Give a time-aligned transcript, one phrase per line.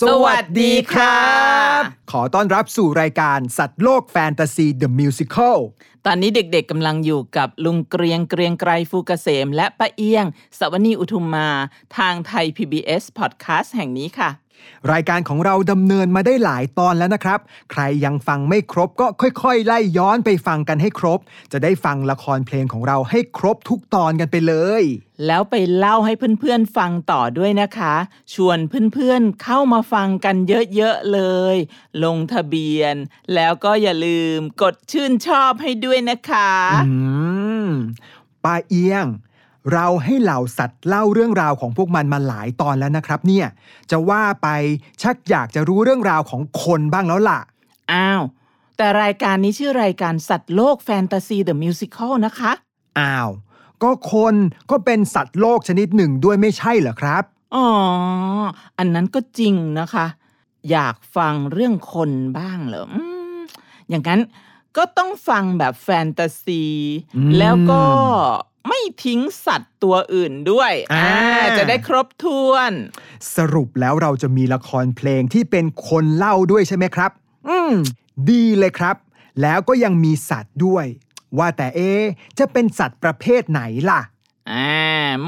[0.00, 1.30] สวัสดีครั
[1.78, 1.80] บ
[2.12, 5.58] ขอต้อนรับสู่รายการสัตว์โลกแฟนตาซี The Musical
[6.06, 10.26] ตอนนี้เด็กๆกำลังอยู่กับลุงเกรียงเกรียงไกรฟูกเกษม และป้าเอียง
[10.58, 11.48] สวนีอุทุมมา
[11.96, 14.30] ทางไทย PBS Podcast แห่งนี้ค่ะ
[14.92, 17.40] รายการของเราดำเนินมาได้หลายตอนแล้วนะครับ
[17.72, 19.06] ใครยังฟังไม่ครบก็
[19.42, 21.18] ค่อยๆ ไล่ย้อนไปฟังกันให้ครบ
[21.52, 24.82] จะได้ฟังละครเพลงของเราให้ครบทุกตอนกันไปเลย
[25.26, 27.94] แล้วไปเล่าให้เพื่อนๆฟังต่อด้วยนะคะ
[28.34, 31.20] ชวนเพื่อนๆเข้ามาฟังกันเยอะๆเล
[31.54, 31.56] ย
[32.04, 32.94] ลงทะเบียน
[33.34, 36.52] แล้วก็อย่าลืมกดชื่นชอบให้ด้วยนะคะ
[36.86, 36.96] อื
[37.66, 37.68] ม
[38.44, 39.06] ป้าเอียง
[39.72, 43.46] เราให้เหล่าสัตว์เล่าเรื่องราวของพวกมันมาหลายตอนแล้วนะครับ เนี่ย
[43.90, 44.48] จะว่าไป
[45.02, 47.40] ชักอยากจะรู้เรื่องราวของคนบ้างแล้วล่ะ
[47.92, 48.22] อ้าว
[48.76, 52.52] แต่รายการนี้ชื่อรายการสัตว์โลกแฟนตาซีเดอะมิวสิคลนะคะ
[53.00, 53.30] อ้าว
[53.82, 54.34] ก็คน
[54.70, 57.22] ก็เป็นสัตว์โลกชนิดหนึ่งด้วยไม่ใช่เหรอครับ
[57.54, 57.66] อ๋อ
[58.78, 60.06] อันนั้นก็จริงนะคะ
[60.70, 63.02] อยากฟังเรื่องคนบ้างเหรออื
[63.36, 63.38] ม
[63.88, 64.20] อย่างนั้น
[64.76, 66.64] ก็ต้องฟังแบบแฟนตาซี
[67.16, 67.82] อืมแล้วก็
[68.68, 71.08] ไม่ทิ้งสัตว์ตัวอื่นด้วยอ่า
[71.58, 72.72] จะได้ครบถ้วน
[73.36, 77.10] สรุปแล้วเราจะมีละครเพลงที่เป็นคนเล่าด้วยใช่ไหมครับ
[77.48, 77.72] อืม
[78.30, 78.96] ดีเลยครับ
[79.42, 80.86] แล้วก็ยังมีสัตว์ด้วย
[81.38, 82.02] ว่าแต่เอะ
[82.38, 84.00] จะเป็นสัตว์ประเภทไหนล่ะ
[84.50, 84.72] อ่า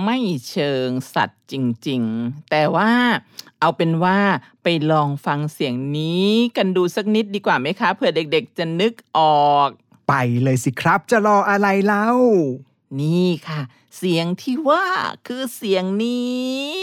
[0.04, 0.18] ไม่
[0.50, 1.54] เชิงสัตว์จ
[1.88, 2.90] ริง ๆ แต่ว่า
[3.60, 4.18] เอาเป็นว่า
[4.62, 9.68] ไปลองฟังเสียงนี้กันดูสักนิดดีกว่าไหมคะเผื่อเด็กๆ จะนึกออก
[10.08, 12.08] ไปเลยสิครับจะรออะไรเล่า
[13.00, 13.60] นี่ค่ะ
[13.96, 14.86] เสียงที่ว่า
[15.26, 16.78] คือเสียงนี้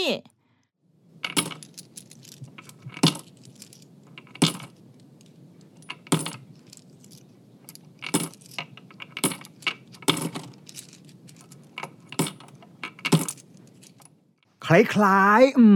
[14.66, 15.66] คล้ายๆ อื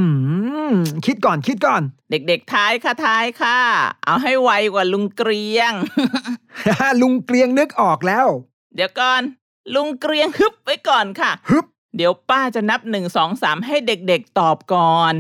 [0.73, 0.75] ม
[1.07, 3.59] คิดก่อนคิดก่อน เด็กๆท้ายค่ะท้ายค่ะ
[4.05, 5.73] เอาให้ไวกว่าลุงเกรียง
[7.03, 8.27] ลุงเกรียงนึกออกแล้ว
[8.75, 9.23] เดี๋ยวก่อน
[9.75, 11.67] ลุงเกรียงฮึบไว้ก่อนค่ะฮึบ
[11.97, 15.15] เดี๋ยวป้าจะนับหนึ่งสองสามให้เด็กๆตอบก่อน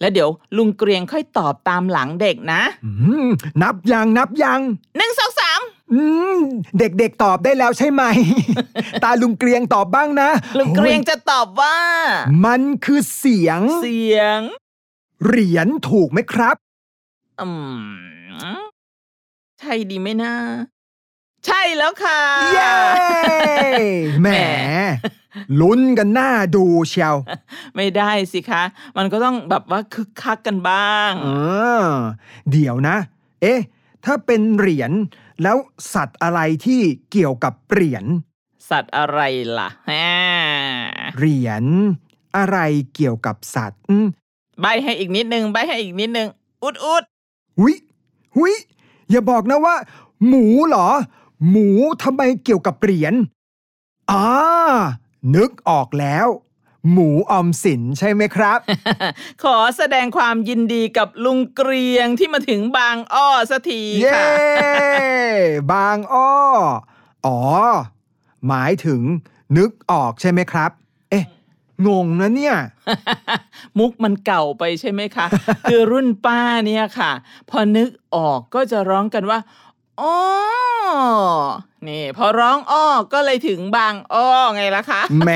[0.00, 2.90] แล้วเดี๋ยวลุงเกรียงค่อยตอบตามหลังเด็กนะอื
[3.26, 3.28] ม
[3.62, 4.60] นับยังนับยัง
[4.96, 5.60] หนึ่งสองสาม
[5.92, 6.02] อื
[6.36, 6.38] ม
[6.78, 8.02] เด็กๆตอบได้แล้วใช่ไหม
[9.04, 11.76] ตาลุงเกรียงตอบบ้างนะ ลุงเกรียงโอ้จะตอบว่า
[12.44, 14.40] มันคือเสียง เสียง
[15.24, 16.56] เหรียญถูกไหมครับ
[17.40, 17.48] อื
[18.54, 18.58] ม
[19.58, 20.34] ใช่ดีไหมนะ
[21.46, 22.20] ใช่แล้วค่ะ
[22.54, 22.72] เย้
[24.20, 24.28] แหม
[25.60, 27.16] ลุ้นกันหน้าดูเชียว
[27.76, 28.62] ไม่ได้สิคะ
[28.96, 31.28] มันก็ต้องแบบว่าคึกคักกันบ้าง เอ
[31.82, 31.86] อ
[32.50, 32.96] เดี๋ยวนะ
[33.42, 33.60] เอ๊ะ
[34.04, 34.92] ถ้าเป็นเหรียญ
[35.42, 35.56] แล้ว
[35.94, 36.80] สัตว์อะไรที่
[37.12, 38.04] เกี่ยวกับเหรียญ
[38.70, 39.20] สัตว์อะไร
[39.58, 39.92] ล่ะแหม
[41.18, 41.64] เหรียญ
[42.36, 42.58] อะไร
[42.94, 44.06] เกี่ยวกับสัตว์อืม
[44.60, 46.28] ใบให้อีกนิดนึงใบให้อีกนิดนึง
[46.64, 47.02] อุดอุด
[47.58, 47.74] หุย
[48.36, 48.52] หุย
[49.10, 49.76] อย่าบอกนะว่า
[50.26, 50.88] หมูเหรอ
[51.48, 51.68] หมู
[52.02, 53.14] ทำไมเกี่ยวกับเหรียญ
[54.10, 54.26] อ่า
[55.34, 56.28] นึกออกแล้ว
[56.92, 58.58] หมูออมสินใช่ไหมครับ
[59.42, 64.28] ขอแสดงความยินดีกับลุงเกรียงที่มาถึงบางอ้อสักทีเย้ค่ะ
[65.72, 66.32] บางอ้อ
[67.26, 67.38] อ๋อ
[68.48, 69.00] หมายถึง
[69.56, 70.70] นึกออกใช่ไหมครับ
[71.10, 71.24] เอ๊ะ
[71.86, 72.56] งงนะเนี่ย
[73.78, 75.26] มุกมันเก่าไปใช่ไหมคะ
[75.68, 77.12] คือรุ่นป้าเนี่ยค่ะ
[77.50, 79.38] พอนึกออกก็จะร้องกันว่า
[80.00, 80.16] อ๋อ
[81.88, 85.30] นี่พอร้องอ้อก็เลยถึงบางอ้อไงล่ะคะแหม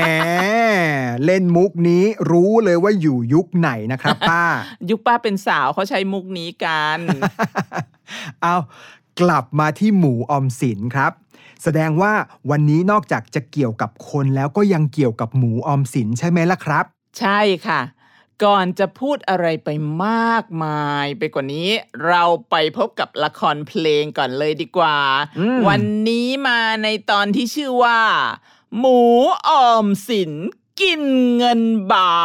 [1.25, 4.43] เล่นมุกนี้รู้เลยว่าอยู่ยุคไหนนะครับ ป้า
[4.89, 6.99] ยุคป้าเป็นสาวเขาใช้มุกนี้กัน
[8.41, 8.55] เอา
[9.21, 11.11] กลับมาที่หมูออมสินครับ
[11.63, 12.13] แสดงว่า
[12.49, 16.85] วันนี้นอกจากจะเกี่ยวกับคนแล้วก็ยังเกี่ยวกับหมูออมสินใช่ไหมล่ะครับ
[17.19, 17.79] ใช่ค่ะ
[18.45, 19.69] ก่อนจะพูดอะไรไป
[20.05, 21.69] มากมายไปกว่านี้
[22.07, 24.97] เราไปพบกับละครเพลงก่อนเลยดีกว่า
[25.39, 28.01] อืมวันนี้มาในตอนที่ชื่อว่า
[28.77, 29.01] หมู
[29.47, 30.31] ออมสิน
[30.79, 31.01] กิน
[31.35, 31.61] เงิน
[31.91, 32.17] บา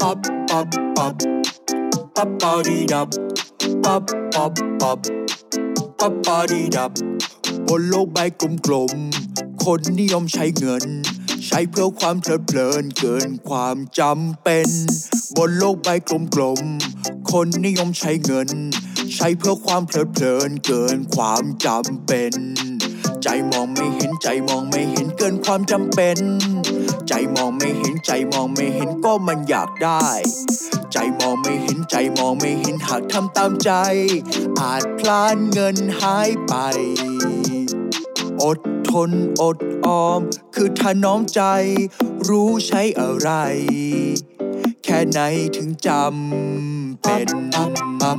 [0.00, 0.18] pop
[0.48, 1.14] pop pop
[2.14, 3.08] pop party dub
[3.84, 4.02] pop
[4.34, 4.98] pop pop
[5.98, 6.92] pop party dub
[7.68, 8.18] บนโลกใบ
[8.66, 10.84] กลมๆ คนนิยมใช้เงิน
[11.46, 14.68] ใช้เพื่อความเพลิดเพลินเกินความจำเป็น
[15.36, 15.88] บนโลกใบ
[16.34, 18.48] กลมๆ คนนิยมใช้เงิน
[19.16, 22.34] ใช้เพื่อความเพลิดเพลินเกินความจำเป็น
[23.22, 26.18] ใจมองไม่เห็นใจมองไม่เห็นเกินความจำเป็น
[27.08, 30.06] ใจมองไม่เห็นใจมองไม่เห็นก็มันอยากได้
[30.98, 33.72] ใจมองไม่เห็นใจมองไม่เห็นหากทำตามใจ
[34.60, 36.54] อาจพลานเงินหายไป
[38.42, 38.58] อด
[38.90, 39.10] ทน
[39.42, 40.20] อดออม
[40.54, 41.42] คือถน้อมใจ
[42.28, 43.30] รู้ใช้อะไร
[44.84, 45.20] แค่ไหน
[45.56, 48.18] ถึงจำเป็นปั๊บปั๊บ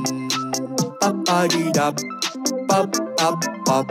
[1.00, 1.94] ปั๊บปาดีดับ
[2.68, 2.88] ปั๊บ
[3.18, 3.36] ปั๊บ
[3.66, 3.86] ปั๊บ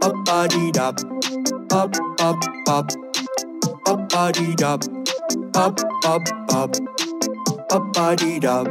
[0.00, 0.94] ปั๊บปาดีดับ
[1.70, 2.36] ปั๊บปั๊บ
[2.66, 2.84] ปั๊บ
[3.84, 4.80] ปั๊บปาดีดับ
[5.54, 6.70] ปั๊บปั๊บปั๊บ
[7.76, 8.66] ปั๊บปาดีดับ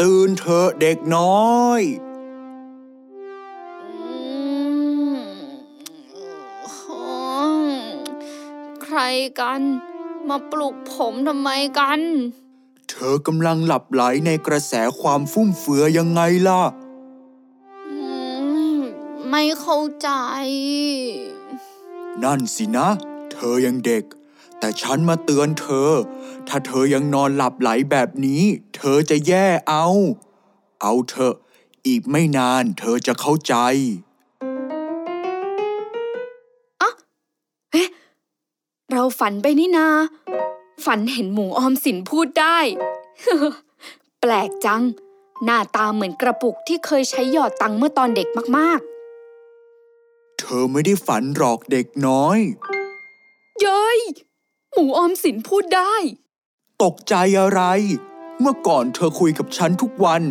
[0.00, 1.82] ตื่นเถอะเด็กน้อย
[8.82, 8.98] ใคร
[9.40, 9.60] กัน
[10.28, 12.00] มาปลุกผมทำไมกัน
[12.90, 16.62] เธอกำลังหลับไหลในกระแสความฟุ่มเฟือยยังไงล่ะ
[17.90, 17.98] อื
[18.78, 18.80] ม
[19.30, 20.08] ไม่เข้าใจ
[22.22, 22.88] นั่นสินะ
[23.34, 24.04] เธอยังเด็ก
[24.58, 25.90] แต่ฉันมาเตือนเธอ
[26.48, 28.42] ถ้าเธอยังนอนหลับไหลแบบนี้
[28.76, 29.86] เธอจะแย่เอา
[30.82, 31.34] เอาเถอะ
[31.86, 33.54] อีกไม่นานเธอจะเข้าใจ
[38.92, 39.88] เราฝันไปนี่นา
[40.84, 42.58] ฝันเห็นหมูออมสินพูดได้
[44.20, 44.82] แปลกจัง
[45.44, 48.28] หน้าตาเหมือนกระปุกที่เคยใช้หยอดตังค์เมื่อตอนเด็ก
[48.58, 48.80] มาก
[50.38, 52.73] เธอไม่ได้ฝันหรอกเด็กน้อยๆ
[53.60, 54.00] เย้ย
[54.72, 55.94] หมูออมสินพูดได้
[56.82, 57.62] ตกใจอะไร
[58.40, 60.22] เมื่อก่อนเธอคุยกับฉันทุกวัน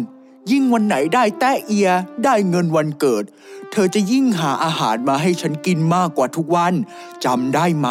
[0.52, 1.90] ยิ่งวันไหนได้แต้เอีย
[2.24, 3.24] ได้เงินวันเกิด
[3.72, 6.74] เธอจะยิ่งหาอาหารมาให้ฉันกินมากกว่าทุกวัน
[7.26, 7.88] จำได้ไหม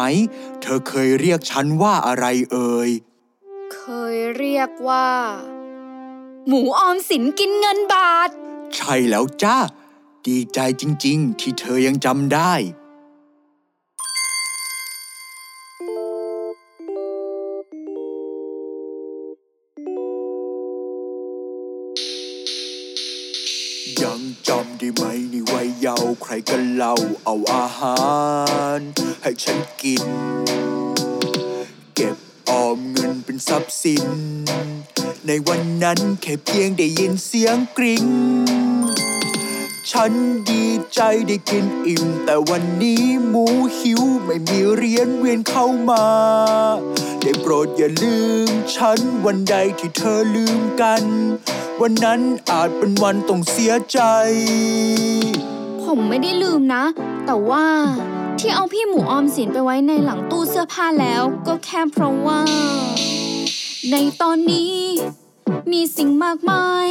[0.61, 2.89] เธอเคยเรียกฉันว่าอะไรเอ่ย
[3.73, 3.81] เค
[4.15, 5.09] ยเรียกว่า
[6.47, 8.29] หมูออมสินกินเงินบาท
[8.75, 9.57] ใช่แล้วจ้า
[10.27, 12.53] ดีใจจริง ๆ ที่เธอยังจำได้
[26.23, 26.93] ใครกันเล่า
[27.23, 27.97] เอาอาหา
[28.77, 28.79] ร
[29.23, 30.05] ให้ฉันกิน
[31.95, 32.17] เก็บ
[32.49, 34.07] ออมเงินเป็นทรัพย์สิน
[35.27, 38.05] ในวันนั้นแค่เพียงได้ยินเสียงกริ่ง
[39.91, 40.11] ฉัน
[40.49, 43.45] ดีใจได้กินอิ่ม แต่วันนี้หมู
[43.77, 46.05] หิวไม่มีเรียญเวียนเข้ามา
[47.21, 51.03] ได้โปรดอย่าลืมฉันวันใดที่เธอลืมกัน
[51.81, 52.21] วันนั้น
[52.51, 53.99] อาจเป็นวันต้องเสียใจ
[55.97, 56.83] ผมไม่ได้ลืมนะ
[57.25, 57.65] แต่ว่า
[58.39, 62.41] ที่เอาพี่หมูออมสินไปไว้ในหลังตู้เสื้อผ้าแล้ว ก็แค่เพราะว่า
[63.91, 64.75] ในตอนนี้
[65.71, 66.87] มีสิ่งมากมาย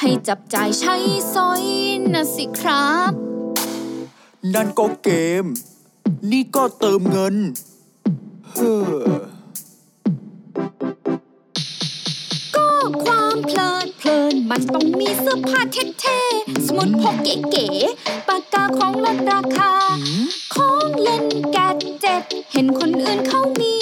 [0.00, 0.96] ให้จับจ่ายใช้
[1.34, 1.62] สอย
[2.14, 3.12] นะสิครับ
[4.54, 5.10] นั่นก็เก
[5.42, 5.44] ม
[6.30, 7.36] นี่ก็เติมเงิน
[8.52, 9.31] เฮ้อ
[13.46, 15.60] เพลิดเพลิน มันต้องมีเสื้อผ้า
[16.00, 19.72] เท่ๆ สมุดพกเก๋ๆ ปากกาของลดราคา
[20.54, 23.76] ของเล่นแกดเจ็ต เห็นคนอื่นเขามี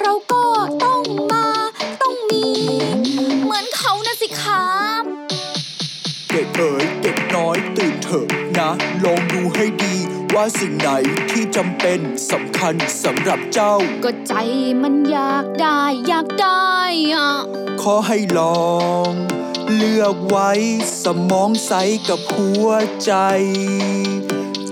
[0.00, 0.44] เราก็
[0.84, 1.00] ต้อง
[1.32, 1.46] มา
[2.02, 2.46] ต้องมี
[3.42, 5.02] เหมือนเขานะสิครับ
[6.30, 8.26] เด็กเอ๋ยเด็กน้อยตื่นเถอะ
[8.58, 8.70] นะ
[9.04, 9.96] ลองดูให้ดี
[10.36, 10.90] ว่าสิ่งไหน
[11.30, 12.00] ที่จำเป็น
[12.30, 12.74] สำคัญ
[13.04, 13.74] สำหรับเจ้า
[14.04, 14.34] ก็ใจ
[14.82, 16.74] มันอยากได้อยากได้
[17.14, 17.30] อะ
[17.82, 18.76] ขอให้ลอ
[19.08, 19.10] ง
[19.74, 20.50] เลือกไว้
[21.04, 21.72] สมองใส
[22.08, 22.68] กับหัว
[23.04, 23.12] ใจ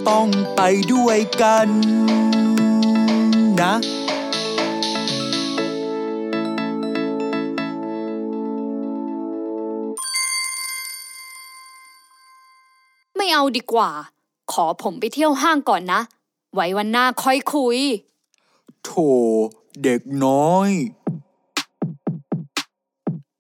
[0.09, 0.61] ต้องไป
[0.92, 1.68] ด้วยกัน
[3.62, 3.75] นะ
[13.16, 13.90] ไม่เอาดีกว่า
[14.52, 16.00] ขอผมไปเที่ยวห้างก่อนนะ
[16.54, 17.78] ไว้วันหน้าค่อยคุย
[18.84, 18.90] โถ
[19.82, 20.70] เด็กน้อย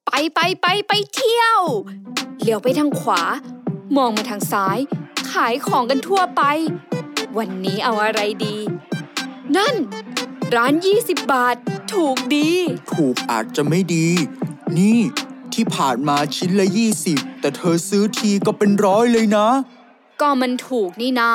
[0.06, 1.60] ไปไปไปไปเที่ยว
[2.40, 3.22] เลี้ยวไปทางขวา
[3.96, 4.78] มองมาทางซ้าย
[5.32, 6.42] ขายของกันทั่วไป
[7.38, 8.56] วันนี้เอาอะไรดี
[9.56, 9.74] นั่น
[10.56, 11.56] ร้าน 20 บาท
[11.92, 12.50] ถูกดี
[12.94, 14.06] ถูกอาจจะไม่ดี
[14.78, 14.98] นี่
[15.54, 19.48] ที่ผ่านมาชิ้นละยี่สิบแต่เธอซื้อทีก็เป็นร้อยเลยนะ
[20.20, 21.30] ก็มันถูกนี่นา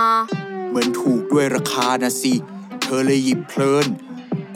[0.69, 2.33] เหมือนถูกด้วยราคานะสิ
[2.81, 3.85] เธอเลยหยิบเพลิน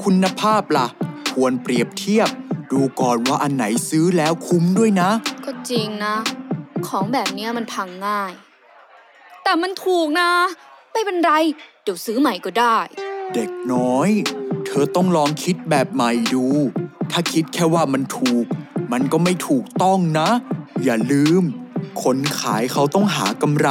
[0.03, 0.87] คุณภาพล่ะ
[1.33, 2.29] ควรเปรียบเทียบ
[2.71, 5.09] ดูก่อนว่าอันไหนซื้อแล้วคุ้มด้วยนะ
[5.45, 6.15] ก็จริงนะ
[6.87, 8.31] ของแบบเนี้ยมันพังง่าย
[9.43, 10.29] แต่มันถูกนะ
[10.91, 11.31] ไม่เป็นไร
[11.83, 12.77] เดี๋ยวซื้อใหม่ก็ได้
[13.33, 14.09] เด็กน้อย
[14.65, 16.45] เธอต้องลองคิดแบบใหม่ดู
[17.11, 18.45] ถ้าคิดแค่ว่ามันถูก
[18.91, 20.29] มันก็ไม่ถูกต้องนะ
[20.83, 21.43] อย่าลืม
[22.01, 23.69] คนขายเขาต้องหากำไร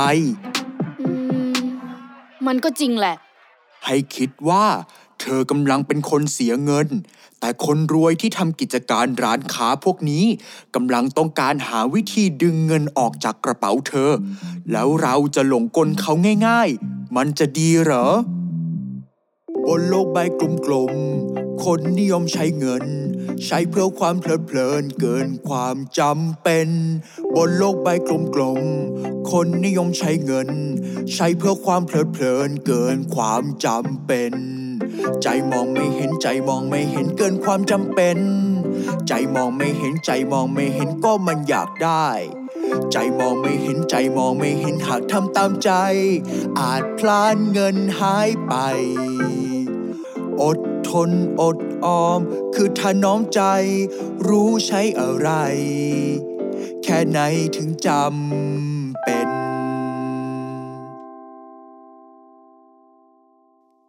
[1.01, 1.13] อื
[1.51, 1.53] ม
[2.47, 3.17] มันก็จริงแหละ
[3.85, 4.67] ให้คิดว่า
[5.21, 6.89] เธอกำลังเป็นคนเสียเงิน
[7.41, 10.25] แต่คนรวยที่ทำกิจการร้านค้าพวกนี้
[10.75, 14.11] กำลังต้องการหาวิธีดึงเงินออกจากกระเป๋าเธอ
[14.73, 16.13] แล้วเราจะหลงกลเขา
[16.47, 18.07] ง่าย ๆ มันจะดีเหรอ
[19.67, 20.19] บนโลกใบ
[20.67, 22.85] กลมๆ คนนิยมใช้เงิน
[23.47, 26.69] ใช้เพื่อความเพลิดเพลินเกินความจำเป็น
[27.37, 27.89] บนโลกใบ
[28.35, 30.51] กลมๆ คนนิยมใช้เงิน
[31.15, 34.35] ใช้เพื่อความเพลิดเพลินเกินความจำเป็น
[35.23, 38.19] ใจมองไม่เห็นใจมองไม่เห็นเกินความจำเป็น
[39.09, 42.09] ใจมองไม่เห็นใจมองไม่เห็นก็มันอยากได้
[42.93, 45.71] ใจมองไม่เห็นใจมองไม่เห็นหากทำตามใจ
[46.61, 48.55] อาจพลานเงินหายไป
[50.43, 51.11] อดทน
[51.41, 52.21] อด ออม
[52.55, 53.41] คือถนอมใจ
[54.29, 55.31] รู้ใช้อะไร
[56.85, 57.21] แค่ไหน
[57.57, 59.29] ถึงจำเป็น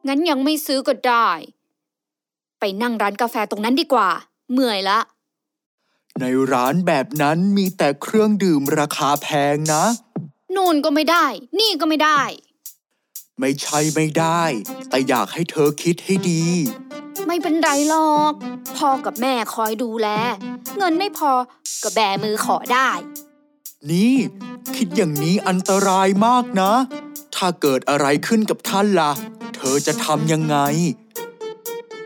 [0.08, 1.30] งั้นยังไม่ซื้อก็ได้
[2.60, 4.10] ไปนั่งร้านกาแฟตรงนั้นดีกว่า
[4.52, 5.00] เมื่อยละ
[6.20, 9.86] ในร้านแบบนั้นมีแต่เครื่องดื่มราคาแพงนะ
[10.56, 11.26] นู่นก็ไม่ได้
[11.60, 12.22] นี่ก็ไม่ได้
[13.40, 14.44] ไม่ใช่ไม่ได้
[14.90, 16.44] แต่อยากให้เธอคิดให้ดี
[17.28, 18.34] ไม่เป็นไรหรอก
[18.78, 20.08] พ่อกับแม่คอยดูแล
[20.78, 21.32] เงินไม่พอ
[21.84, 22.90] ก็แบมือขอได้
[23.92, 24.16] นี่
[24.76, 26.74] คิดอย่างนี้อันตรายมากนะ
[27.36, 29.12] ถ้าเกิดอะไรขึ้นกับท่านล่ะ
[29.56, 30.58] เธอจะทำยังไง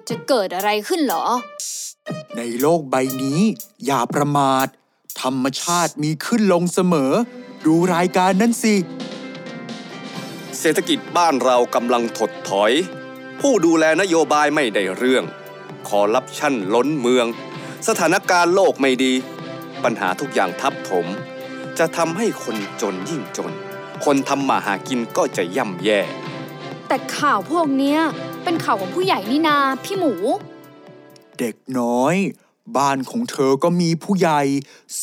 [0.09, 1.25] จะเกิดอะไรขึ้นเหรอ
[2.37, 3.41] ในโลกใบนี้
[3.85, 4.67] อย่าประมาท
[5.21, 7.11] ธรรมชาติมีขึ้นลงเสมอ
[7.65, 8.75] ดูรายการนั่นสิ
[10.59, 12.71] เศรษฐกิจบ้านเรากำลังถดถอย
[13.41, 15.23] ผู้ดูแลนโยบายไม่ได้เรื่อง
[15.89, 17.25] คอร์รัปชันล้นเมือง
[17.87, 19.13] สถานการณ์โลกไม่ดี
[19.83, 21.05] ปัญหาทุกอย่างทับถม
[21.79, 23.51] จะทำให้คนจนยิ่งจน
[24.05, 26.01] คนทำมาหากินก็จะย่ำแย่
[26.87, 27.99] แต่ข่าวพวกเนี้ย
[28.43, 30.13] เป็นข่าวของผู้ใหญ่นี่นา พี่หมู
[31.39, 32.15] เด็กน้อย
[32.77, 34.41] บ้านของเธอก็มีผู้ใหญ่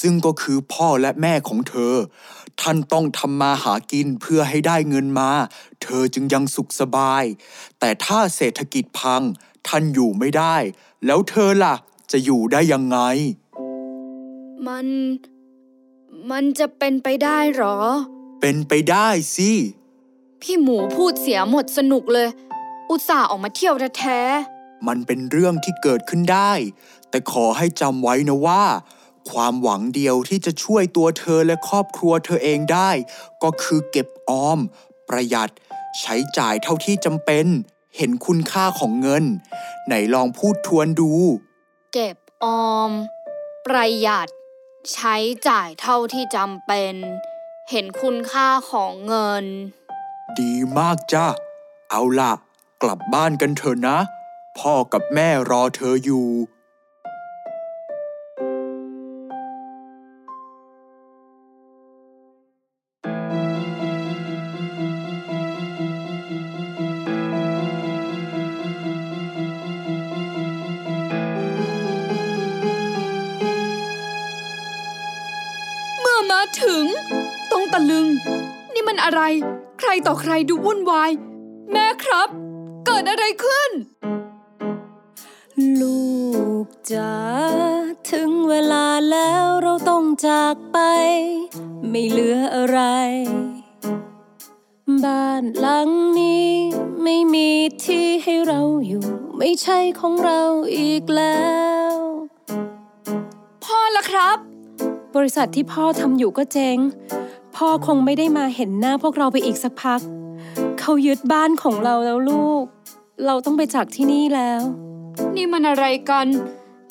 [0.00, 1.94] ซึ่งก็คือพ่อและแม่ของเธอ
[2.60, 5.30] ท่านต้องทำมาหากินเพื่อให้ได้เงินมา
[5.82, 7.24] เธอจึงยังสุขสบาย
[7.78, 9.22] แต่ถ้าเศรษฐกิจพัง
[9.68, 10.56] ท่านอยู่ไม่ได้
[11.06, 11.74] แล้วเธอล่ะ
[12.12, 12.98] จะอยู่ได้ยังไง
[14.66, 14.86] มัน
[16.30, 17.78] มันจะเป็นไปได้เหรอ
[18.40, 19.52] เป็นไปได้สิ
[20.42, 22.28] พี่หมูพูดเสียหมดสนุกเลย
[22.90, 24.20] อุตส่าห์ออกมาเที่ยวแท้
[24.88, 26.52] มันเป็นเรื่องที่เกิดขึ้นได้
[27.10, 28.64] แต่ขอให้จำไว้นะว่า
[29.30, 32.90] ความหวังเดียวที่จะช่วยตัวเธอและครอบครัวเธอเองได้
[33.42, 34.58] ก็คือเก็บออม
[35.08, 35.50] ประหยัด
[36.00, 37.46] ใช้จ่ายเท่าที่จำเป็น
[37.96, 39.24] เห็นคุณค่าของเงิน
[39.86, 42.90] ไหนลองพูดทวนดูๆเก็บออม
[43.66, 44.28] ประหยัด
[44.92, 45.16] ใช้
[45.48, 46.94] จ่ายเท่าที่จำเป็น
[47.70, 49.44] เห็นคุณค่าของเงิน
[50.40, 51.26] ดีมากจ้ะ
[51.90, 52.32] เอาล่ะ
[52.82, 53.98] กลับบ้านกันเถอะนะ
[54.58, 56.26] พ่อกับแม่รอเธออยู่
[79.80, 81.10] ใครต่อใครดูวุ่นวาย
[81.72, 82.28] แม่ครับ
[82.86, 83.70] เกิดอะไรขึ้น
[85.80, 86.02] ลู
[86.64, 87.14] กจ๋า
[88.10, 90.78] ถึงเวลาแล้วเราต้องจากไป
[91.90, 92.80] ไม่เหลืออะไร
[95.04, 95.88] บ้านหลัง
[96.18, 96.50] นี้
[97.02, 97.50] ไม่มี
[97.84, 99.04] ที่ให้เราอยู่
[99.38, 100.40] ไม่ใช่ของเรา
[100.76, 101.44] อีกแล้
[101.92, 101.94] ว
[103.64, 104.38] พ่อละครับ
[105.16, 106.78] บริษัทที่พ่อทำอยู่ก็เจ๊ง
[107.56, 110.00] พ่อคงไม่ได้มาเห็นหน้าพวกเราไปอีกสักพัก
[110.80, 112.64] เขายึดบ้านของเราแล้วลูก
[113.26, 114.62] เราต้องไปจากที่นี่แล้ว
[115.36, 116.26] นี่มันอะไรกัน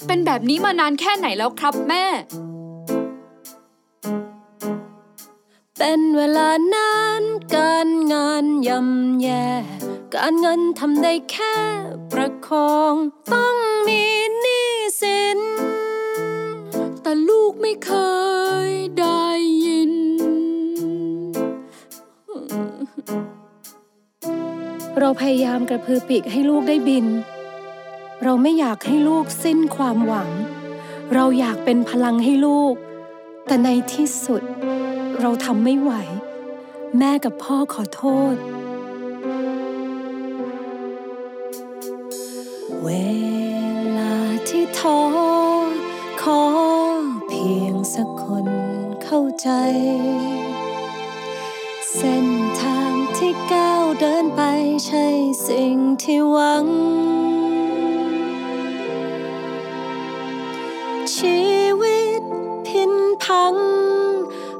[0.07, 2.05] เป็นแบบนี้มานานแค่ไหนแล้วครับแม่
[5.77, 7.23] เป็นเวลานาน
[7.55, 9.47] การงานย่ำแย่
[10.15, 11.55] การเงินทำได้แค่
[12.11, 12.93] ประคอง
[13.33, 13.55] ต้อง
[13.87, 14.03] มี
[14.39, 15.39] หนี้สิน
[17.01, 17.91] แต่ลูกไม่เค
[18.69, 19.27] ยได้
[24.99, 27.05] เราพยายามกระพือปีกให้ลูกได้บิน
[28.23, 30.29] เราไม่อยากให้ลูกสิ้นความหวัง
[31.13, 32.75] เราอยากเป็นพลังให้ลูก
[33.47, 34.41] แต่ในที่สุด
[35.19, 35.91] เราทำไม่ไหว
[36.97, 38.35] แม่กับพ่อขอโทษ
[42.83, 42.89] เว
[43.97, 44.15] ลา
[44.49, 44.99] ที่ท้อ
[46.21, 46.43] ขอ
[47.27, 48.47] เพียงสักคน
[49.03, 49.49] เข้าใจ
[51.95, 52.27] เส้น
[52.59, 52.92] ทาง
[53.25, 54.41] ที่ก้าวเดินไป
[54.85, 55.05] ใช่
[55.47, 56.65] สิ่งที่หวัง
[61.15, 61.41] ชี
[61.81, 62.23] วิต
[62.67, 63.55] พินพัง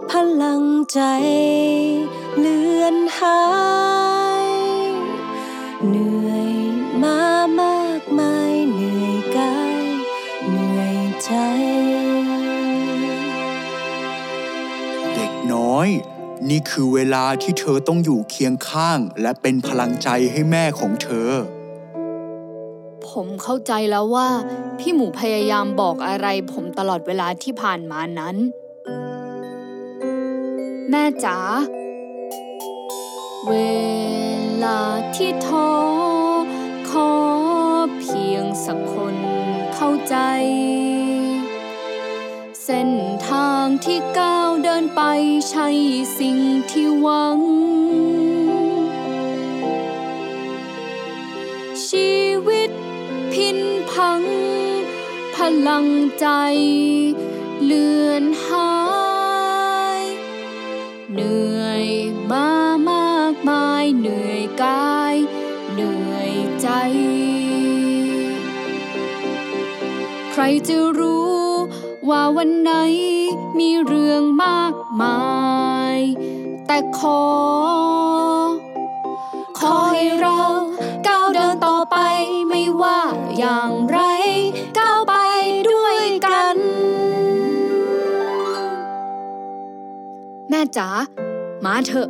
[0.09, 0.99] พลังใจ
[2.39, 3.39] เลือนหา
[3.81, 3.82] ย
[16.55, 21.31] นี่คือเวลาที่เธอต้องอยู่เคียงข้างและเป็นพลังใจให้แม่ของเธอ
[23.09, 24.29] ผมเข้าใจแล้วว่า
[24.79, 28.35] พี่หมูพยายามบอกอะไรผมตลอดเวลาที่ผ่านมานั้น
[30.89, 31.37] แม่จ๋า
[33.49, 33.55] เว
[34.63, 34.81] ลา
[35.15, 35.69] ที่ท้อ
[36.89, 37.11] ขอ
[37.99, 39.15] เพียงสักคน
[39.75, 40.15] เข้าใจ
[42.67, 42.91] เส้น
[43.29, 45.01] ทางที่ก้าวเดินไป
[45.49, 45.67] ใช่
[46.19, 46.37] สิ่ง
[46.71, 47.39] ที่หวัง
[51.87, 52.13] ชี
[52.47, 52.71] วิต
[53.33, 53.59] พิน
[53.91, 54.21] พัง
[55.35, 55.87] พลัง
[56.19, 56.27] ใจ
[57.63, 58.73] เลือนหา
[60.01, 60.03] ย
[61.13, 61.87] เหนื่อย
[62.31, 62.49] มา
[62.89, 65.15] มากมายเหนื่อยกาย
[65.73, 66.67] เหนื่อยใจ
[70.31, 71.22] ใครจะรู้
[72.09, 72.71] ว่าวันไหน
[73.59, 75.19] มีเรื่องมากมา
[75.95, 75.97] ย
[76.67, 77.23] แต่ขอ
[79.59, 80.39] ขอให้เรา
[81.07, 81.97] ก้าวเดินต่อไป
[82.49, 82.99] ไม่ว่า
[83.37, 83.99] อย่างไร
[84.79, 85.13] ก้าวไป
[85.71, 86.57] ด้วยกัน
[90.49, 90.87] แม่จ๋า
[91.65, 92.09] มาเถอะ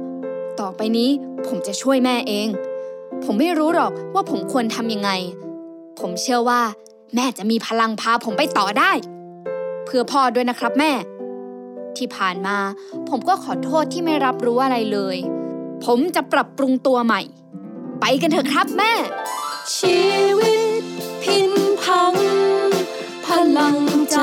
[0.59, 1.09] ต่อไปนี้
[1.47, 2.47] ผมจะช่วยแม่เอง
[3.23, 5.11] ผมไม่รู้หรอกว่าผมควรทำยังไง
[5.99, 6.61] ผมเชื่อว่า
[7.15, 8.91] แม่จะมีพลังพาผมไปต่อได้
[9.95, 10.91] พื่อพ่อด้วยนะครับแม่
[11.97, 12.57] ที่ผ่านมา
[13.09, 15.17] ผมก็ขอโทษที่ไม่รับรู้อะไรเลย
[15.85, 17.21] ผมจะปรับปรุงตัวใหม่
[18.01, 18.93] ไปกันเถอะครับแม่
[19.77, 20.01] ชี
[20.39, 20.83] วิต
[21.23, 21.51] พิน
[21.83, 22.13] พัง
[23.25, 23.77] พลัง
[24.11, 24.17] ใจ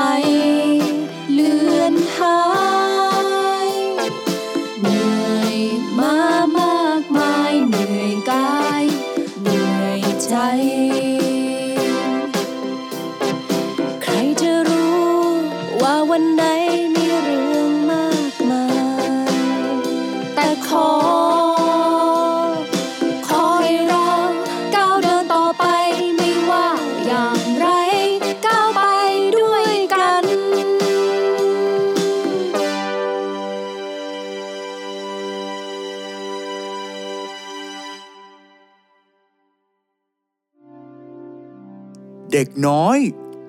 [42.31, 42.97] เด็กน้อย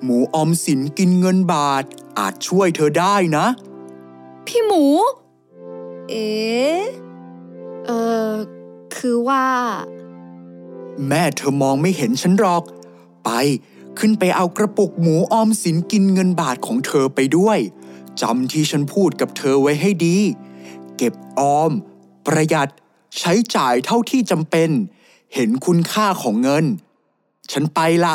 [0.02, 1.84] หมูออมสินกินเงินบาท
[2.18, 3.46] อาจช่วยเธอได้นะ
[4.46, 4.84] พี่หมู
[6.08, 6.28] เอ๋
[7.84, 8.00] เอ่
[8.32, 8.32] อ
[8.96, 9.46] คือว่า
[11.08, 12.62] แม่เธอมองไม่เห็นฉันหรอก
[13.24, 13.30] ไป
[13.98, 17.58] ขึ้นไปเอากระปุกหมูออมสินกินเงินบาทของเธอไปด้วย
[18.20, 20.18] จำที่ฉันพูดกับเธอไว้ให้ดี
[20.96, 21.70] เก็บออม
[22.26, 22.68] ประหยัด
[23.18, 24.70] ใช้จ่ายเท่าที่จำเป็น
[25.34, 26.64] เห็นคุณค่าของเงิน
[27.52, 28.14] ฉันไปละ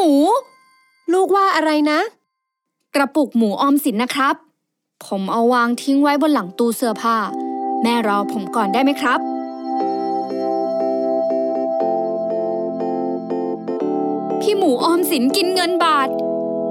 [0.00, 0.16] หมู
[1.12, 2.00] ลูกว่าอะไรนะ
[2.94, 4.34] กระปุกหมูออมสินนะครับ
[5.06, 7.16] ผมเอาวางทิ้งไว้บนหลังตู้เสื้อผ้า
[7.82, 9.20] แม่รอผมก่อนได้ไหมครับ
[14.40, 16.08] พี่หมูออมสินกินเงินบาท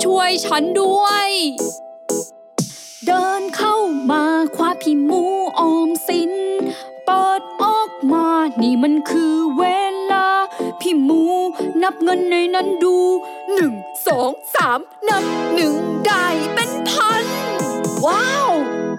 [0.04, 1.30] ช่วยฉันด้วย
[3.06, 3.76] เดินเข้า
[4.12, 4.24] มา
[4.56, 5.24] คว้าพี่หมู
[5.60, 6.34] ออมสิน
[7.06, 8.28] เปิดออกมา
[8.62, 9.62] นี่มันคือเว
[10.89, 11.23] พี่หมู
[11.84, 12.97] นับเงินในนั้นดู
[13.54, 13.73] หนึ่ง
[14.08, 15.23] สองสามนับ
[15.54, 17.26] หนึ่งได้เป็นพัน
[18.06, 18.50] ว้าว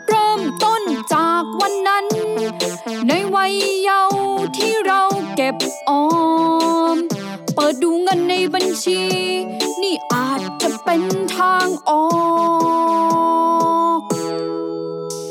[0.07, 2.07] เริ่มต้นจากวันนั้น
[3.09, 4.21] ในวัยเยาว์
[4.57, 5.03] ที่เรา
[5.37, 5.57] เก็บ
[5.89, 6.05] ออ
[6.95, 6.97] ม
[7.55, 9.01] เปิดดูเงินในบัญชี
[9.83, 11.03] นี่อาจจะเป็น
[11.37, 12.05] ทางออ
[13.99, 14.01] ก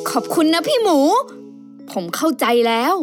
[0.09, 0.99] ขอบคุณนะพี่หมู
[1.91, 2.95] ผมเข้าใจแล้ว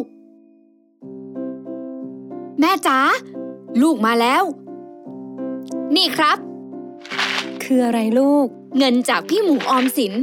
[2.59, 2.99] แม่จ๋า
[3.81, 4.43] ลูกมาแล้ว
[5.95, 6.37] นี่ครับ
[7.63, 8.45] คืออะไรลูก
[8.77, 10.13] เงินจากพี่หมูออมสิน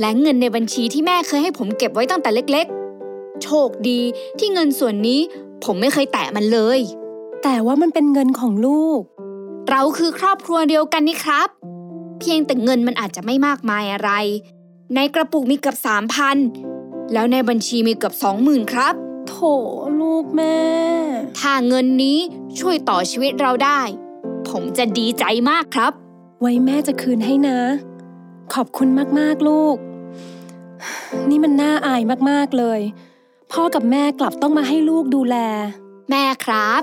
[0.00, 4.00] และเงินในบัญชีที่แม่เคยให้ผมเก็บไว้ตั้งแต่เล็กๆ โชคดี
[4.38, 5.20] ที่เงินส่วนนี้
[5.64, 6.80] ผมไม่เคยแตะมันเลย
[7.42, 9.00] แต่ว่ามันเป็นเงินของลูก
[9.70, 11.48] เราคือครอบครัวเดียวกันนี่ครับ
[12.20, 14.10] เพียงแต่เงินมันอาจจะไม่มากมายอะไร
[14.94, 16.36] ในกระปุกมีเกือบสามพัน
[17.12, 18.94] แล้วในบัญชีมีเกือบสองหมื่นครับ
[19.30, 19.38] โถ
[20.00, 20.58] ลูกแม่
[21.38, 22.18] ถ้าเงินนี้
[22.58, 23.80] ช่วยต่อชีวิตเราได้
[24.48, 25.92] ผผมจะดีใจมากครับ
[26.40, 27.58] ไว้แม่จะคืนให้นะ
[28.54, 28.88] ขอบคุณ
[29.18, 29.76] มากๆลูก
[31.28, 32.80] นี่มันน่าอายมากๆเลย
[33.52, 35.36] พ่อกับแม่กลับต้องมาให้ลูกดูแล
[36.10, 36.82] แม่ครับ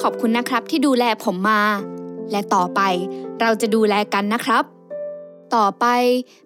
[0.00, 1.62] ขอบคุณนะครับที่ดูแลผมมา
[2.30, 2.80] และต่อไป
[3.40, 4.64] เราจะดูแลกันนะครับ
[5.54, 5.86] ต่อไป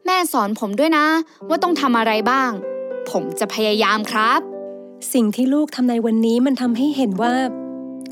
[0.07, 1.07] แม่สอนผมด้วยนะ
[1.48, 2.50] ว่าต้องทำอะไรบ้าง
[3.11, 4.40] ผมจะพยายามครับ
[5.13, 7.35] สิ่งที่ลูกทำในวันนี้มันทำให้เห็นว่า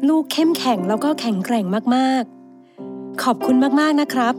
[0.08, 4.34] ลูกเข้มแข็งแล้วก็แข็งแกร่งมากๆ ขอบคุณมากๆนะครับ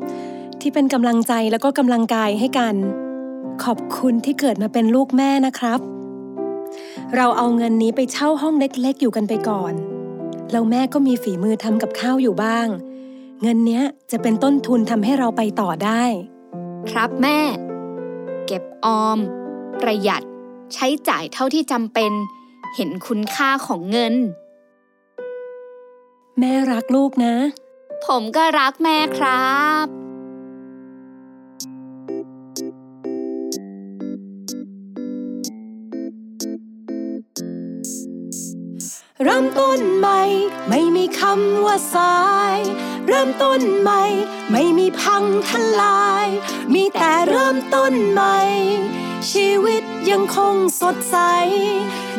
[0.61, 2.75] ที่เป็นกำลังใจแล้วก็กำลังกายให้กัน
[3.63, 5.79] ขอบคุณที่เกิดมาเป็นลูกแม่นะครับ
[7.15, 9.73] เราเอาเงินนี้ไปเช่าห้องเล็กๆ อยู่กันไปก่อน
[10.51, 12.67] แล้วแม่ก็มีฝีมือทำกับข้าวอยู่บ้าง
[13.41, 16.03] เงินเนี้ยจะเป็นต้นทุนทำให้เราไปต่อได้
[16.91, 17.39] ครับแม่
[18.47, 19.17] เก็บออม
[19.81, 20.23] ประหยัด
[20.73, 22.11] ใช้จ่ายเท่าที่จำเป็น
[22.75, 24.15] เห็นคุณค่าของเงิน
[26.39, 27.35] แม่รักลูกนะ
[28.05, 30.08] ผมก็รักแม่ครับ
[39.25, 40.21] เริ่มต้นใหม่
[40.69, 42.19] ไม่มีคำว่าสา
[42.57, 42.59] ย
[43.07, 44.03] เริ่มต้นใหม่
[44.51, 45.51] ไม่มีพังท
[45.81, 46.27] ลาย
[46.73, 48.37] มีแต่เริ่มต้นใหม่
[49.31, 51.17] ชีวิตยังคงสดใส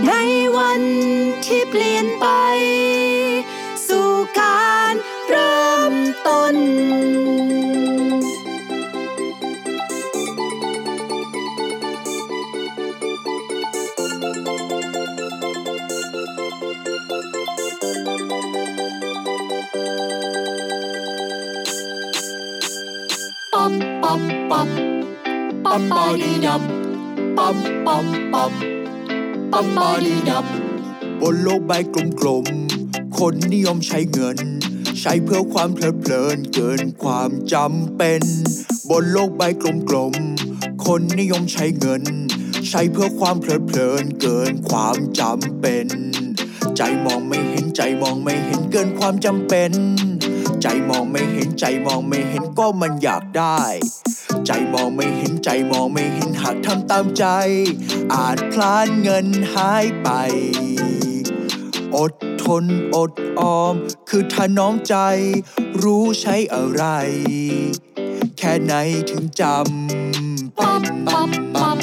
[0.07, 0.13] ใน
[0.57, 0.83] วัน
[1.45, 2.27] ที่เปลี่ยนไป
[3.89, 4.11] สู่
[4.41, 4.95] การ
[5.29, 5.95] เริ่ม
[6.29, 6.57] ต้น
[25.73, 26.63] ปั๊มปาดีดับ
[27.39, 27.57] ปั๊ม
[27.87, 28.53] ปั๊มปั๊ม
[29.53, 30.45] ปั๊มปาดีดับ
[31.21, 31.73] บนโลกใบ
[32.21, 34.39] กลมๆ คนนิยมใช้เงิน
[35.01, 38.23] ใช้เพื่อความเพลิดเพลินเกินความจำเป็น
[38.91, 39.43] บนโลกใบ
[39.91, 42.03] กลมๆ คนนิยมใช้เงิน
[42.69, 45.87] ใช้เพื่อความเพลิดเพลินเกินความจำเป็น
[46.77, 49.73] ใจมองไม่เห็นใจมองไม่เห็นเกินความจำเป็น
[50.63, 53.61] ใจมองไม่เห็นใจมองไม่เห็นก็มันอยากได้
[54.53, 57.27] ใจมองไม่เห็นใจมองไม่เห็นหากทำตามใจ
[58.15, 60.09] อาจพลานเงินหายไป
[61.97, 62.13] อด
[62.45, 63.75] ทนอดออม
[64.09, 64.97] คือถ้าน้อมใจ
[65.83, 66.85] รู้ใช้อะไร
[68.39, 68.75] แค่ไหน
[69.11, 71.79] ถึงจำปั๊มปั๊มปั๊ม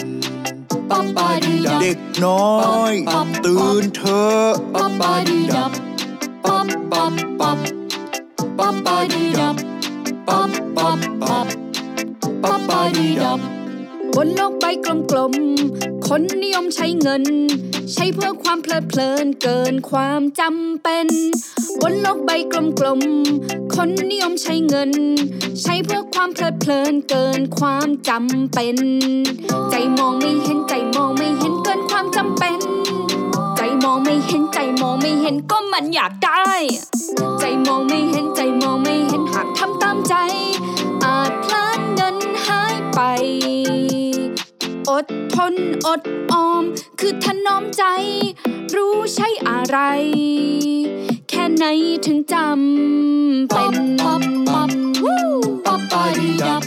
[0.89, 2.51] ปั๊มปาดีดับเด็กน้อ
[2.91, 2.93] ย
[3.45, 5.71] ตื่นเถอะปั๊มปาดีดับ
[6.45, 7.59] ปั๊มปั๊มปั๊ม
[8.59, 9.55] ปั๊มปาดีดับ
[10.27, 11.66] ปั๊มปั๊มปั๊มปั๊มปาดีดับ
[14.19, 17.23] บนโลกใบกลมๆ คนนิยมใช้เงิน
[17.93, 21.07] ใช้เพื่อความเพลิดเพลินเกินความจำเป็น
[21.81, 24.91] บนโลกใบกลมๆ คนนิยมใช้เงิน
[25.61, 28.77] ใช้เพื่อความเพลิดเพลินเกินความจำเป็น
[29.71, 32.59] ใจมองไม่เห็นใจมองไม่เห็นเกินความจำเป็น
[33.57, 36.49] ใจมองไม่เห็นใจมองไม่เห็นก็มันอยากได้
[37.39, 40.15] ใจมองไม่เห็นใจมองไม่เห็นหากทำตามใจ
[41.03, 42.99] อาจพลาดเงินหายไป
[44.89, 45.53] อดทน
[45.87, 46.63] อดออม
[46.99, 47.83] คือถนอมใจ
[48.75, 49.77] รู้ใช่อะไร
[51.29, 51.65] แค่ไหน
[52.05, 54.71] ถึงจำเป็นปั๊บปั๊บ
[55.03, 55.21] วู้
[55.65, 56.63] ปั๊บปาดีดับ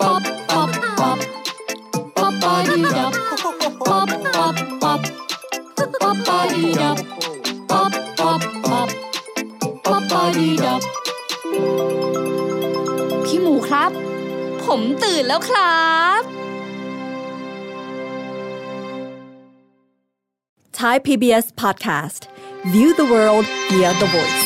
[0.00, 1.18] ปั๊บปั๊บปั๊บ
[2.16, 3.12] ปั๊บปาดีดับ
[3.86, 5.00] ปั๊บปั๊บปั๊บ
[6.00, 6.96] ปั๊บปาดีดับ
[7.70, 8.88] ปั๊บปั๊บปั๊บ
[9.86, 10.80] ปั๊บปาดีดับ
[13.24, 13.90] พี่หมูครับ
[14.64, 15.82] ผมตื่นแล้วครั
[16.20, 16.22] บ
[20.74, 22.26] Thai PBS podcast.
[22.72, 24.44] View the world via the voice.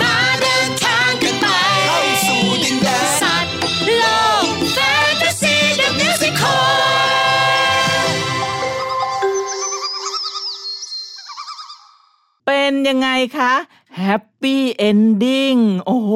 [0.00, 1.46] มาเดินทางกันไป
[1.86, 3.54] เข้าสู่ดินแดนสัตว์
[3.96, 4.04] โล
[4.42, 6.58] ก fantasy the musical
[12.46, 13.52] เป็นยังไงคะ
[13.98, 16.12] happy ending โอ้โห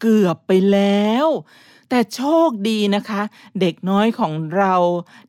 [0.00, 1.26] เกือบไปแล้ว
[1.90, 3.22] แต่โชคดีนะคะ
[3.60, 4.74] เด็กน้อยของเรา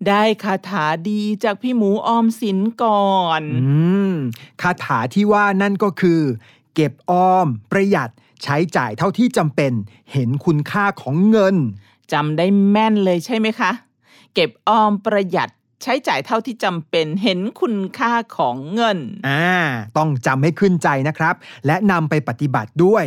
[0.08, 3.80] ได้คาถาดีจากพี่หมูออมสินก่อนอื
[4.12, 4.14] ม
[4.62, 6.22] คาถาที่ว่านั่นก็คือ
[6.76, 8.10] เก็บออม ประหยัด
[8.44, 9.72] ใช้จ่ายเท่าที่จำเป็น
[10.12, 11.56] เห็นคุณค่าของเงิน
[12.14, 13.72] จำได้แม่นเลยใช่ไหมคะ
[14.34, 15.50] เก็บออมประหยัด
[15.84, 19.56] ใช้จ่ายเท่าที่จำเป็นเห็นคุณค่าของเงิน อ่า
[19.98, 23.06] ต้องจำให้ขึ้นใจนะครับ และนำไปปฏิบัติด้วย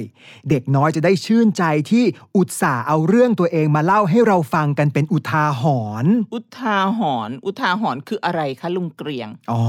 [0.50, 2.04] เด็กน้อยจะได้ชื่นใจที่
[2.36, 5.62] อุตส่าห์เอาเรื่องตัวเองมาเล่าให้เราฟังกันเป็นอุทาห
[6.04, 9.62] รณ์ อุทาหรณ์อุทาหรณ์คืออะไรคะลุงเกรียง อ๋อ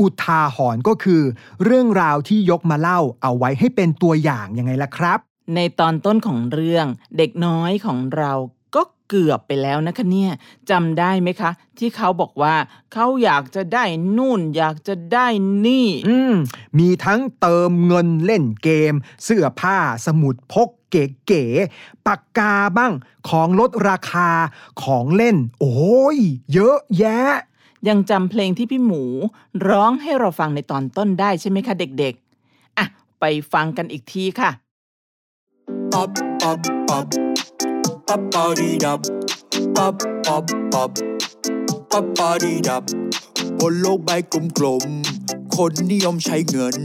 [0.00, 1.22] อุทาหรณ์ก็คือ
[1.64, 5.18] เรื่องราวที่ยกมาเล่าเอาไว้ให้เป็นตัวอย่างยังไงล่ะครับ
[5.54, 6.86] ในตอนต้นของเรื่อง
[7.18, 8.32] เด็กน้อยของเรา
[8.74, 10.32] ก็เกือบไปแล้วนะคะเนี่ย
[10.70, 12.54] จำได้ไหมคะ ที่เขาบอกว่า
[12.92, 13.84] เขาอยากจะได้
[14.16, 15.26] นู่น อยากจะได้
[15.66, 16.34] นี่ อืม
[16.78, 22.92] มีทั้งเติมเงินเล่นเกม เสื้อผ้าสมุดพกเก๋ๆปากกาบ้าง
[23.28, 24.30] ของลดราคา
[24.82, 26.18] ของเล่น โอ้ย
[26.52, 27.28] เยอะแยะ
[27.88, 29.04] ยังจำเพลงที่พี่หมู
[29.68, 32.86] ร้องให้เราฟังในตอนต้นได้ใช่ไหมคะเด็กๆ อะ
[33.20, 34.50] ไปฟังกันอีกทีค่ะ
[35.92, 37.27] Pop, pop, pop.
[38.08, 39.02] Pop, party dub.
[39.74, 40.92] Pop, pop, pop.
[41.90, 42.84] Pop, party dub.
[43.60, 44.10] บนโลกใบ
[44.58, 46.76] กลมๆ คนนิยมใช้เงิน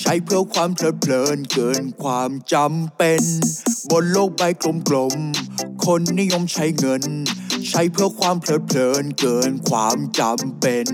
[0.00, 3.22] ใช้เพื่อความเพลิดเพลินเกินความจำเป็น
[3.90, 4.42] บนโลกใบ
[4.88, 7.02] กลมๆ คนนิยมใช้เงิน
[7.70, 10.88] ใช้เพื่อความเพลิดเพลินเกินความจำเป็น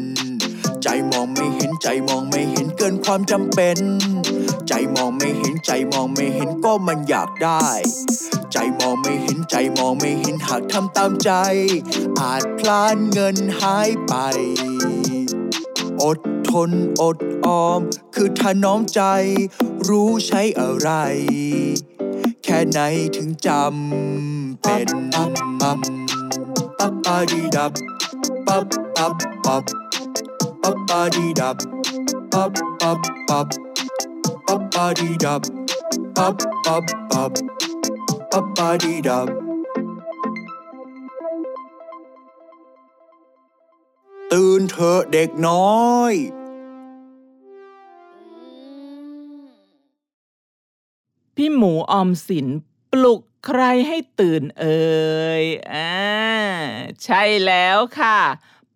[0.83, 3.79] ใจมองไม่เห็นใจมองไม่เห็นเกินความจำเป็น
[4.69, 7.67] ใจมองไม่เห็นใจมองไม่เห็นก็มันอยากได้
[8.59, 11.33] ใจมองไม่เห็นใจมองไม่เห็นหากทำตามใจ
[12.21, 14.15] อาจพลานเงินหายไป
[16.03, 16.19] อด
[16.51, 16.71] ทน
[17.03, 17.81] อดออม
[18.15, 19.03] คือถนอมใจ
[19.89, 20.91] รู้ใช้อะไร
[22.45, 22.81] แค่ไหน
[23.17, 25.79] ถึงจำเป็นปั๊บปั๊บ
[26.79, 27.73] ปั๊บปาดีดับ
[28.47, 28.67] ปับ
[28.97, 29.15] ปั๊บ
[29.45, 29.65] ปับ
[30.63, 31.57] ปั๊บปาดีดับ
[32.33, 33.47] ปับปั๊บปับ
[34.47, 35.43] ปั๊บปาดีดับ
[36.17, 37.33] ปับปั๊บปับ
[38.31, 39.29] ปั๊บปาดีดับ
[44.33, 46.15] ตื่นเถอะเด็กน้อย
[51.37, 52.47] พี่หมูออมสิน
[52.93, 54.87] ปลุกใครให้ตื่นเอ่
[55.43, 55.93] ยอ่า
[57.05, 58.19] ใช่แล้วค่ะ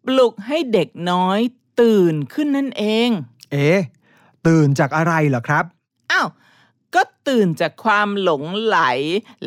[0.07, 1.41] ปลุกให้เด็กน้อย
[1.81, 3.11] ตื่นขึ้นนั่นเอง
[3.53, 3.81] เอ๊ะ
[4.47, 5.80] ตื่นจากอะไรเหรอครับอ้าว
[6.94, 8.79] ก็ตื่นจากความหลงไหล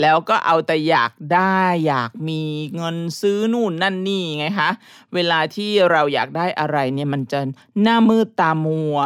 [0.01, 2.41] แล้วก็เอาแต่อยากได้อยากมี
[2.75, 4.69] เงินซื้อนู่นนั่นนี่ไงคะ
[5.13, 7.39] เวลาที่เราอยากได้อะไรเนี่ยมันจะ
[7.81, 8.97] หน้ามืดตามัว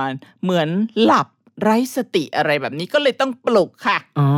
[0.43, 0.69] เหมือน
[1.03, 1.27] หลับ
[1.61, 4.29] ไร้สติอะไรแบบนี้ก็เลยต้องปลุกค่ะอ๋อ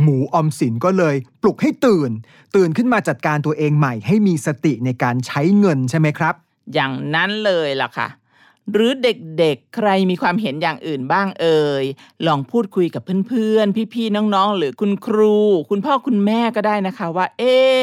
[0.00, 2.10] หมูออมสินก็เลยปลุกให้ตื่น
[2.54, 6.34] ตื่นขึ้นมาจัดการตัวเองใหม่ ให้มีสติในการใช้เงินใช่ไหมครับ
[6.74, 8.08] อย่างนั้นเลยล่ะค่ะ
[8.72, 11.84] หรือเด็กๆ ใครมีความเห็นอย่างอื่นบ้างเอ่ย
[12.26, 15.36] ลองพูดคุยกับเพื่อนๆ พี่ๆ น้องๆ หรือคุณครู
[15.70, 17.76] คุณพ่อคุณแม่ก็ได้นะคะว่า เอ๊ะ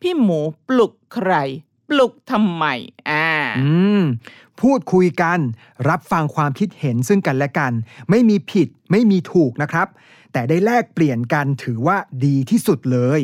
[0.00, 1.32] พี่หมูปลุกใคร
[1.88, 2.64] ปลุกทำไม
[3.08, 3.28] อ่า
[3.60, 4.02] อืม
[4.60, 5.38] พูดคุยกัน
[5.88, 7.72] รับฟังความคิดเห็นซึ่งกันและกัน
[8.10, 9.88] ไม่มีผิด ไม่มีถูกนะครับ
[10.32, 13.20] แต่ได้แลกเปลี่ยนกันถือว่าดีที่สุดเลย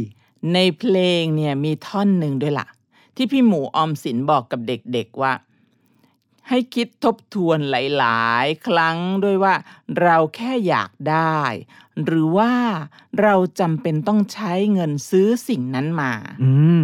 [0.55, 2.67] ในเพลงเนี่ยมีท่อนหนึ่งด้วยล่ะ
[3.17, 5.33] ที่พี่หมูออมสินบอกกับเด็กๆว่า
[6.49, 9.55] ให้คิดทบทวนหลายๆ ครั้งด้วยว่า
[10.01, 11.41] เราแค่อยากได้
[12.05, 12.53] หรือว่า
[13.23, 16.83] เราจำเป็นต้องใช้เงินซื้อสิ่งนั้นมา อืม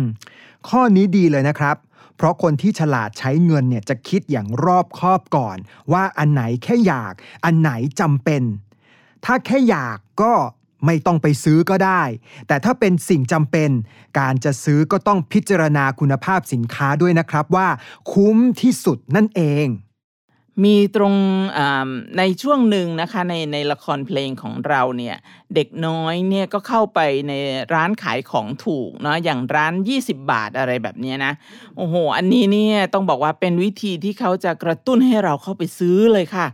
[0.69, 1.77] ข้อนี้ดีเลยนะครับ
[2.17, 5.57] เพราะคนที่ฉลาดใช้เงินเนี่ยจะคิดอย่างรอบคอบก่อน
[5.93, 7.71] ว่าอันไหนแค่อยาก อันไหน
[8.01, 8.43] จำเป็น
[9.25, 10.33] ถ้าแค่อยากก็
[10.87, 12.03] ไม่ต้องไปซื้อก็ได้
[12.49, 13.71] แต่ถ้าเป็นสิ่งจำเป็น
[14.19, 17.69] การจะซื้อก็ต้องพิจารณาคุณภาพสินค้าด้วยนะครับว่า
[18.13, 19.69] คุ้มที่สุดนั่นเอง
[20.65, 21.15] มีตรง
[22.19, 25.17] ในช่วงหนึ่งนะคะในในละครเพลงของเราเนี่ย
[25.55, 27.33] เด็กน้อยเนี่ยก็เข้าไปใน
[27.75, 31.33] ร้านขายของถูกเนาะอย่างร้าน 20 บาทอะไรแบบนี้นะ
[31.77, 36.47] โอ้โห อันนี้เนี่ยต้องบอกว่าเป็นวิธีที่เขาจะกระตุ้นให้เราเข้าไปซื้อเลยค่ะ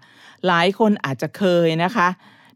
[0.46, 2.08] หลายคนอาจจะเคยนะคะ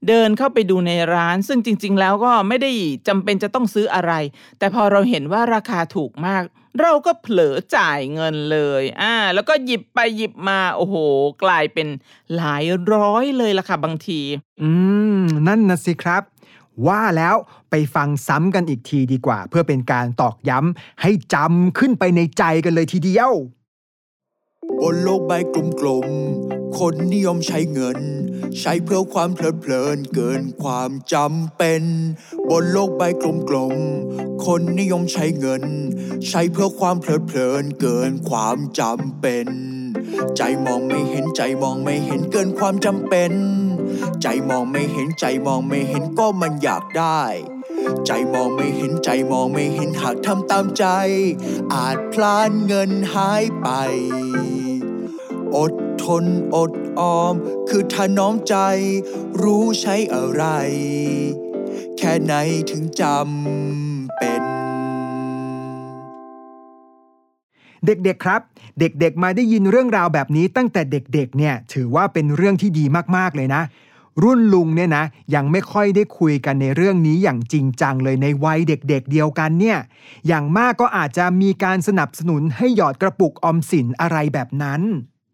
[0.08, 2.70] เดินเข้าไปดูในร้าน ซึ่งจริง ๆ แล้วก็ไม่ได้
[3.08, 4.12] จำเป็นจะต้องซื้ออะไร
[4.58, 6.42] แต่พอเราเห็นว่าราคาถูกมาก
[6.80, 10.94] เราก็เผลอจ่ายเงินเลยอ่าแล้วก็หยิบไปหยิบมาโอ้โห
[11.44, 11.88] กลายเป็น
[12.36, 14.20] หลายร้อยเลยล่ะค่ะบางที
[14.62, 14.70] อื
[15.20, 16.22] ม นั่นนะสิครับ
[16.86, 17.36] ว่าแล้ว
[17.70, 23.32] ไปฟังซ้ำกันอีกทีดีกว่า เพื่อเป็นการตอกย้ำให้จำขึ้นไปในใจกันเลยทีเดียว
[24.80, 25.32] บนโลกใบ
[25.80, 28.00] กลมๆ คนนิยมใช้เงิน
[28.60, 31.82] ใช้เพื่อความเพลิดเพลินเกินความจำเป็น
[32.50, 33.02] บนโลกใบ
[33.48, 35.64] กลมๆ คนนิยมใช้เงิน
[36.28, 39.48] ใช้เพื่อความเพลิดเพลินเกินความจำเป็น
[40.36, 43.32] ใจมองไม่เห็นใจมองไม่เห็นเกินความจำเป็น
[44.22, 47.22] ใจมองไม่เห็นใจมองไม่เห็นก็มันอยากได้
[48.06, 50.86] ใจมองไม่เห็นใจมองไม่เห็นหากทำตามใจ
[51.74, 53.68] อาจพลานเงินหายไป
[55.56, 55.72] อด
[56.02, 57.34] ทนอดออม
[57.68, 58.56] คือถนอมใจ
[59.42, 60.44] รู้ใช้อะไร
[61.98, 62.34] แค่ไหน
[62.70, 64.42] ถึงจำเป็น
[67.86, 68.40] เด็กๆครับ
[68.78, 72.84] เด็กๆ มาได้ยินเรื่องราวแบบนี้ตั้งแต่เด็กๆ เนี่ยถือว่าเป็นเรื่องที่ดี
[73.16, 73.62] มากๆเลยนะ
[74.22, 79.78] รุ่นลุงเนี่ยนะยังไม่ค่อยได้คุยกันในเรื่องนี้อย่างจริงจังเลยในวัยเด็กๆเดียวกันเนี่ย
[80.28, 84.82] อย่างมากก็อาจจะมีการสนับสนุนให้หยอดกระปุกออมสินอะไรแบบนั้น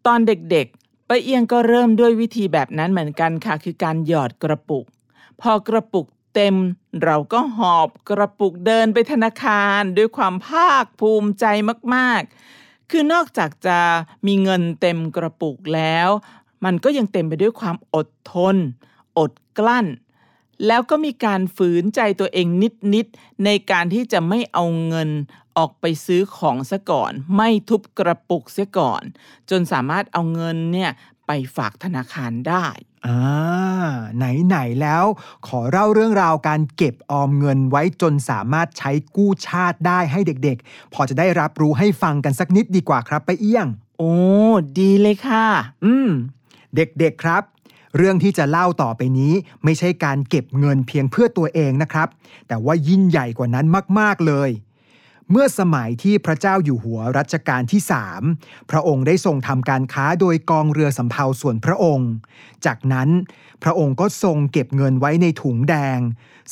[0.07, 4.85] ตอนเด็กๆป้าเอียงก็เริ่มด้วยวิธีแบบนั้นเหมือนกันค่ะ คือการหยอดกระปุก
[5.41, 6.55] พอกระปุกเต็ม
[7.03, 11.45] เราก็หอบกระปุกเดินไปธนาคารด้วยความภาคภูมิใจ
[11.95, 13.79] มากๆ คือนอกจากจะ
[14.27, 16.09] มีเงินเต็มกระปุกแล้ว
[16.65, 18.55] มันก็ยังเต็มไปด้วยความอดทน
[19.17, 19.87] อดกลั้น
[20.67, 22.47] แล้วก็มีการฝืนใจตัวเอง
[22.93, 25.09] นิดๆในการที่จะไม่เอาเงิน
[25.57, 29.03] ออกไปซื้อของซะก่อน ไม่ทุบกระปุกเสียก่อน
[29.49, 30.91] จนสามารถเอาเงินเนี่ย
[31.27, 32.65] ไปฝากธนาคารได้
[33.07, 33.19] อ่า
[34.17, 35.05] ไหน ๆ แล้ว
[35.47, 43.67] ขอเล่าเรื่องราวการเก็บออมเงินไว้จนสามารถใช้กู้ชาติได้ให้เด็กๆ พอจะได้รับรู้ให้ฟังกันสักนิดดีกว่าครับไปาเอี้ยง
[43.99, 44.13] โอ้
[44.79, 45.45] ดีเลยค่ะ
[45.85, 46.09] อืม
[46.75, 47.43] เด็กๆครับ
[47.97, 52.07] เรื่องที่จะเล่าต่อไปนี้ ไม่ใช่การเก็บเงินเพียงเพื่อตัวเองนะครับ
[52.47, 53.65] แต่ว่ายิ่งใหญ่กว่านั้น
[53.99, 54.49] มาก ๆเลย
[55.31, 57.81] เมื่อสมัยที่พระเจ้าอยู่หัวรัชกาลที่
[58.25, 62.11] 3พระองค์ได้ทรงทำการค้าโดยกองเรือสำเภาส่วนพระองค์
[62.65, 63.09] จากนั้น
[63.63, 65.99] พระองค์ก็ทรงเก็บเงินไว้ในถุงแดง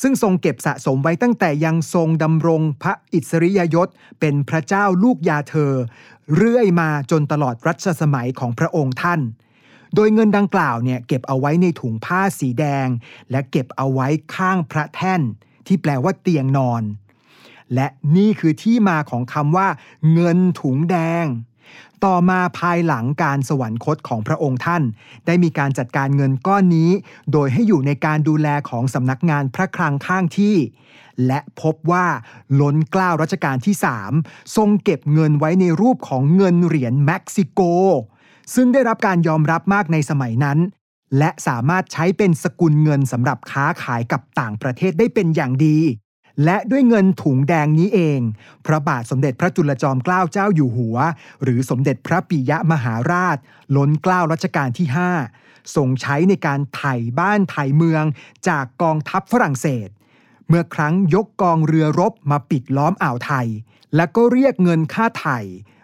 [0.02, 3.88] ซึ่งทรงเก็บสะสมไว้ตั้งแต่ยังทรงดำรงพระอิสริยยศ
[4.20, 5.74] เป็นพระเจ้าลูกยาเธอ
[6.36, 9.20] เรื่อยมาจนตลอดรัชสมัยของพระองค์ท่าน
[9.94, 12.88] โดยเงินดังกล่าวเนี่ยเก็บเอาไว้ในถุงผ้าสีแดง
[13.30, 15.22] และเก็บเอาไว้ข้างพระแท่น
[15.66, 16.82] ที่แปลว่าเตียงนอน
[17.74, 19.68] และนี่คือที่มาของคำว่า
[20.12, 21.26] เงินถุงแดง
[22.04, 24.82] ต่อมาภายหลังการสวรรคตของพระองค์ท่าน
[25.26, 26.90] ได้มีการจัดการเงินก้อนนี้
[27.32, 30.56] โดยให้อยู่ในการดูแลของสำนักงานพระคลังข้างที่
[31.26, 32.06] และพบว่า
[32.60, 33.74] ล้นเกล้ารัชกาลที่
[34.14, 37.60] 3 ทรงเก็บเงินไว้ในรูปของเงินเหรียญเม็กซิโก
[38.54, 40.58] ซึ่งได้รับการยอมรับมากในสมัยนั้น
[41.18, 45.78] และสามารถใช้เป็นสกุลเงินสำหรับค้าขายกับต่างประเทศได้เป็นอย่างดี
[46.44, 48.20] และด้วยเงินถุงแดงนี้เอง
[48.66, 50.96] พระบาทสมเด็จพระจุลจอมเกล้าเจ้าอยู่หัว
[51.42, 53.36] หรือสมเด็จพระปิยมหาราช
[53.76, 54.86] ล้นเกล้ารัชกาลที่
[55.30, 58.04] 5 ทรงใช้ในการไถ่บ้านไถ่เมือง
[58.48, 59.88] จากกองทัพฝรั่งเศส
[60.48, 63.48] เมื่อครั้งยกกองเรือรบมาปิดล้อมอ่าวไทย
[63.96, 65.38] และก็เรียกเงินค่าไถ่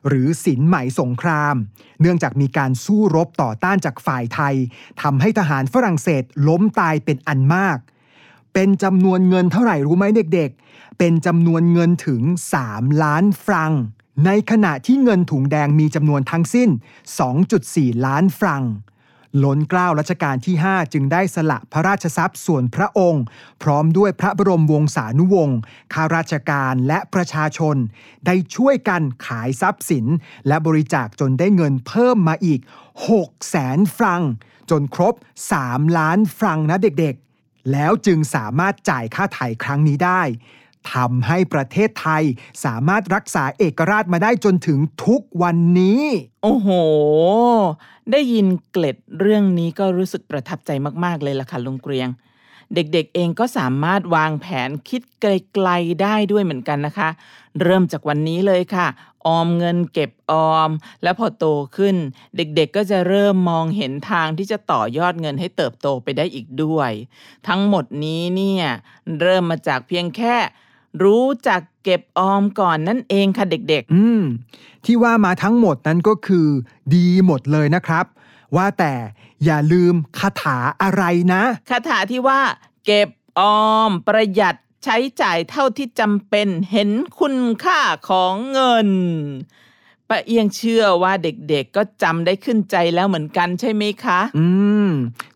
[0.08, 1.54] หรือสินไหมสงคราม
[2.00, 4.54] เนื่องจากมีการสู้รบต่อต้านจากฝ่ายไทย
[5.02, 7.78] ทำให้ทหารฝรั่งเศสล้มตายเป็นอันมาก
[8.54, 12.22] เป็นจำนวนเงินเท่าไหร่รู้ไหมเด็กๆ เป็นจำนวนเงินถึง
[12.62, 13.72] 3 ล้านฟรัง
[14.26, 16.68] ในขณะที่เงินถุงแดงมีจำนวนทั้งสิ้น
[17.36, 18.64] 2.4 ล้านฟรัง
[19.44, 23.24] ล้นเกล้ารัชกาลที่ 5 จึงได้สละพระราชทรัพย์ส่วนพระองค์
[23.62, 25.58] พร้อมด้วยพระบรมวงศานุวงศ์
[25.92, 27.76] ข้าราชการและประชาชน
[28.26, 30.06] ได้ช่วยกันขายทรัพย์สิน
[30.48, 32.60] และบริจาคจนได้เงินเพิ่มมาอีก
[33.08, 34.22] 6แสนฟรัง
[34.70, 35.14] จนครบ
[35.56, 37.32] 3 ล้านฟรังนะเด็กๆ
[37.72, 40.22] แล้วจึงสามารถจ่ายค่าไถ่ครั้งนี้ได้
[40.94, 42.22] ทำให้ประเทศไทย
[42.64, 46.03] สามารถรักษาเอกราชมาได้จนถึงทุกวันนี้
[46.42, 46.68] โอ้โห
[48.12, 50.70] ได้ยินเกล็ดเรื่องนี้ก็รู้สึกประทับใจ
[51.05, 52.09] มาก ๆ เลยล่ะค่ะลุงเกรียง
[52.74, 57.08] เด็กๆเองก็สามารถวางแผนคิดไกลๆได้ด้วยเหมือนกันนะคะ
[57.62, 58.87] เริ่มจากวันนี้เลยค่ะ
[59.26, 60.70] ออมเงินเก็บออม
[61.02, 61.44] แล้วพอโต
[61.76, 61.96] ขึ้น
[62.37, 66.90] เด็กๆก็จะเริ่มมองเห็นทางที่จะต่อยอดเงินให้เติบโตไปได้อีกด้วย
[67.48, 68.64] ทั้งหมดนี้เนี่ย
[69.20, 70.37] เริ่มมาจากเพียงแค่
[71.02, 74.22] รู้จักเก็บออมก่อนนั่นเองค่ะเด็กอืม
[74.85, 76.46] ที่ว่ามาทั้งหมดนั้นก็คือ
[76.94, 78.06] ดีหมดเลยนะครับ
[78.56, 78.94] ว่าแต่
[79.44, 82.40] อย่าลืมคาถาอะไรนะๆคาถาที่ว่า
[82.86, 88.88] เก็บออมประหยัดใช้จ่ายเท่าที่จำเป็นเห็นคุณค่าของเงิน
[90.08, 94.46] ป้าเอียงเชื่อว่าเด็กๆก็จำได้ขึ้นใจแล้วเหมือนกันใช่ไหมคะ อื
[94.86, 94.90] ม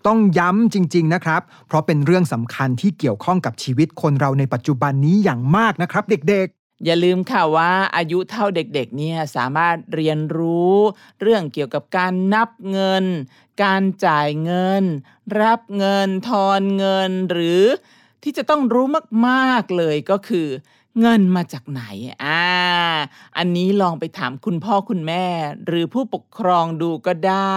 [0.07, 6.49] ต้องย้ำจริง ๆนะครับ เพราะเป็นเรื่องสำคัญที่เกี่ยวข้องกับชีวิตคนเราในปัจจุบันนี้อย่างมากนะครับ เด็ก
[6.85, 10.77] อย่าลืมค่ะว่าอายุเท่าเด็กๆเนี่ยสามารถเรียนรู้
[11.21, 13.05] เรื่องเกี่ยวกับการนับเงิน
[13.63, 14.85] การจ่ายเงิน
[15.41, 17.65] รับเงิน ทอนเงิน หรือ
[18.23, 18.87] ที่จะต้องรู้
[19.27, 20.49] มากๆเลยก็คือ
[21.01, 21.83] เงินมาจากไหน
[22.25, 22.43] อ่า
[23.37, 25.27] อันนี้ลองไปถามคุณพ่อคุณแม่
[25.67, 27.57] หรือผู้ปกครองดูก็ได้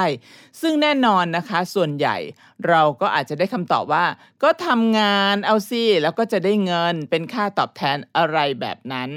[0.61, 2.17] ซึ่งแน่นอนนะคะ ส่วนใหญ่
[2.67, 4.05] เราก็อาจจะได้คำตอบว่า
[4.43, 9.09] ก็ทำงานเอาสิแล้วก็จะได้เงินเป็นค่าตอบแทนอะไรแบบนั้น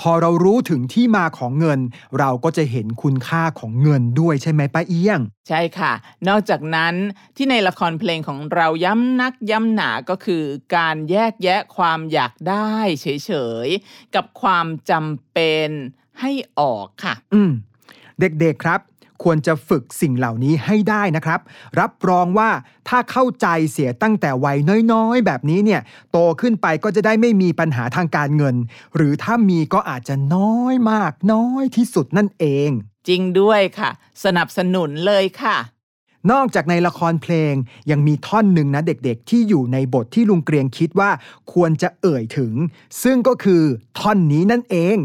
[0.00, 1.80] พอเรารู้ถึงที่มาของเงิน
[2.18, 5.92] เราก็จะเห็นคุณค่าของเงินด้วยใช่ไหมป้าเอี้ยง ใช่ค่ะ
[6.28, 6.94] นอกจากนั้น
[7.36, 10.44] ที่ในละครเพลงของเราย้ำนักย้ำหนาก็คือ
[10.76, 13.32] การแยกแยะความอยากได้เฉ
[13.66, 15.68] ยๆ กับความจำเป็น
[16.20, 17.50] ให้ออกค่ะ อืม
[18.20, 18.80] เด็กๆครับ
[19.22, 21.40] ควรจะฝึกสิ่งเหล่านี้ให้ได้นะครับ
[21.80, 22.50] รับรองว่า
[22.88, 24.58] ถ้าเข้าใจเสียตั้งแต่วัย
[24.92, 25.80] น้อยๆ แบบนี้เนี่ย
[26.12, 28.56] โตขึ้นไปก็จะได้ไม่มีปัญหาทางการเงิน
[28.96, 32.70] หรือถ้ามีก็อาจจะน้อยมากน้อยที่สุดนั่นเอง
[33.08, 33.90] จริงด้วยค่ะ
[34.24, 35.56] สนับสนุนเลยค่ะ
[36.32, 37.54] นอกจากในละครเพลง
[37.90, 41.10] ยังมีท่อนหนึ่งนะเด็กๆ ที่อยู่ในบทที่ลุงเกรียงคิดว่า
[41.52, 42.52] ควรจะเอ่ยถึง
[43.02, 43.62] ซึ่งก็คือ
[43.98, 44.96] ท่อนนี้นั่นเอง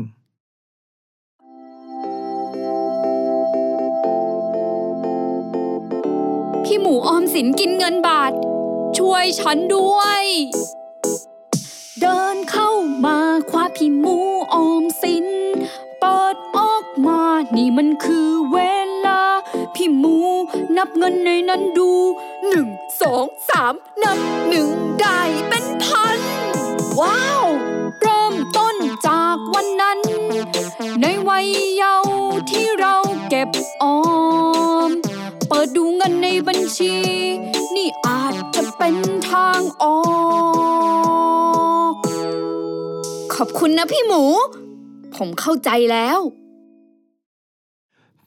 [6.65, 8.31] พี่หมูออมสินกินเงินบาท
[8.97, 10.23] ช่วยฉันด้วย
[12.01, 12.69] เดินเข้า
[13.05, 13.17] มา
[13.49, 14.17] คว้าพี่หมู
[14.53, 15.27] ออมสิน
[15.99, 17.21] เปิดออกมา
[17.55, 18.59] นี่มันคือเว
[19.05, 19.21] ลา
[19.75, 20.17] พี่หมู
[20.77, 21.91] นับเงินในนั้นดู
[22.47, 22.67] หนึ่ง
[23.01, 24.69] สองสามนับหนึ่ง
[25.01, 26.19] ได้เป็นพัน
[26.99, 27.43] ว้าว
[28.01, 28.75] เริ่มต้น
[29.07, 29.99] จากวันนั้น
[31.01, 32.15] ในวัยเยาว์
[32.49, 32.95] ที่เรา
[33.29, 33.49] เก็บ
[33.81, 33.97] ออ
[34.89, 34.89] ม
[35.57, 36.93] ปิดดูเงินในบัญชี
[37.75, 38.95] นี่อาจจะเป็น
[39.29, 39.97] ทางออ
[41.91, 41.93] ก
[43.35, 44.23] ขอบคุณนะพี่หมู
[45.15, 46.19] ผมเข้าใจแล้ว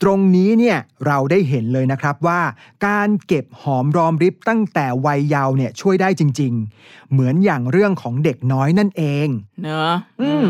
[0.01, 2.41] ตรงนี้เนี่ยเราได้เห็นเลยนะครับว่า
[2.87, 6.53] การเก็บหอมรอมริบตั้งแต่วัยเยาว์เนี่ยช่วยได้จริง
[6.83, 9.27] ๆ เหมือนอย่างเรื่องของเด็กน้อยนั่นเอง
[9.63, 10.47] เนอะอืม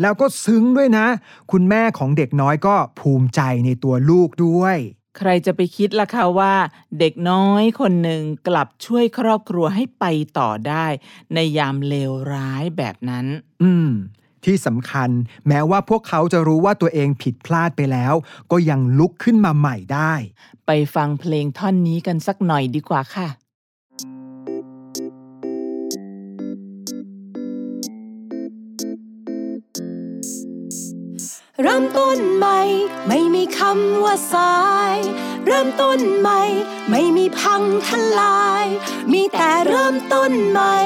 [0.00, 1.06] แล้วก็ซึ้งด้วยนะ
[1.52, 4.78] คุณแม่ของเด็กน้อยก็ภูมิใจในตัวลูกด้วย
[5.16, 6.54] ใครจะไปคิดล่ะคะว่า
[6.98, 10.04] เด็กน้อยคนหนึ่งกลับช่วยครอบครัวให้ไป
[10.38, 10.86] ต่อได้
[11.34, 13.26] ในยามเลวร้ายแบบนั้น
[13.62, 13.90] อืม
[14.44, 15.10] ที่สำคัญ
[15.48, 18.14] แม้ว่าพวกเขาจะรู้ว่าตัวเองผิดพลาดไปแล้ว
[18.50, 20.12] ก็ยังลุกขึ้นมาใหม่ได้
[20.66, 23.28] ไปฟังเพลงท่อนนี้กันสักหน่อยดีกว่าค่ะ
[31.62, 32.60] เริ่มต้นใหม่
[33.08, 34.56] ไม่มีคำว่าสา
[34.94, 34.96] ย
[35.46, 36.42] เริ่มต้นใหม่
[36.90, 38.66] ไม่มีพังทลาย
[39.12, 40.76] มีแต่เริ่มต้นใหม่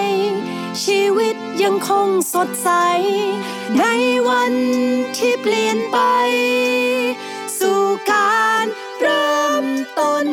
[0.84, 2.70] ชีวิตยังคงสดใส
[3.78, 3.84] ใน
[4.28, 4.54] วัน
[5.16, 5.98] ที่เปลี่ยนไป
[7.58, 8.64] สู่การ
[9.00, 9.66] เริ่ม
[9.98, 10.28] ต้น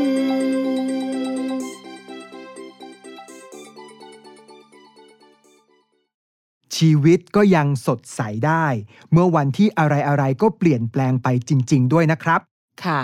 [6.82, 8.66] ชีวิตก็ยังสดใสได้
[9.12, 9.86] เมื่อวันที่อะ
[10.18, 12.42] ไรๆก็เปลี่ยนแปลงไปจริง ๆ ด้วยนะครับ
[12.84, 13.00] ค่ะ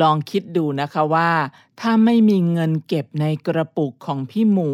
[0.00, 1.30] ลองคิดดูนะคะว่า
[1.80, 4.72] ถ้าไม่มีเงินเก็บในกระปุกของพี่หมู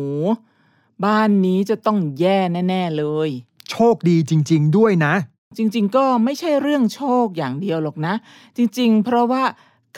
[1.04, 2.38] บ้านนี้จะต้องแย่
[2.68, 3.30] แน่ๆเลย
[3.70, 5.14] โชคดีจริง ๆ ด้วยนะ
[5.56, 8.14] จริง ๆ ก็ไม่ใช่เรื่องโชคอย่างเดียวหรอกนะ
[8.56, 9.42] จริง ๆ เพราะว่า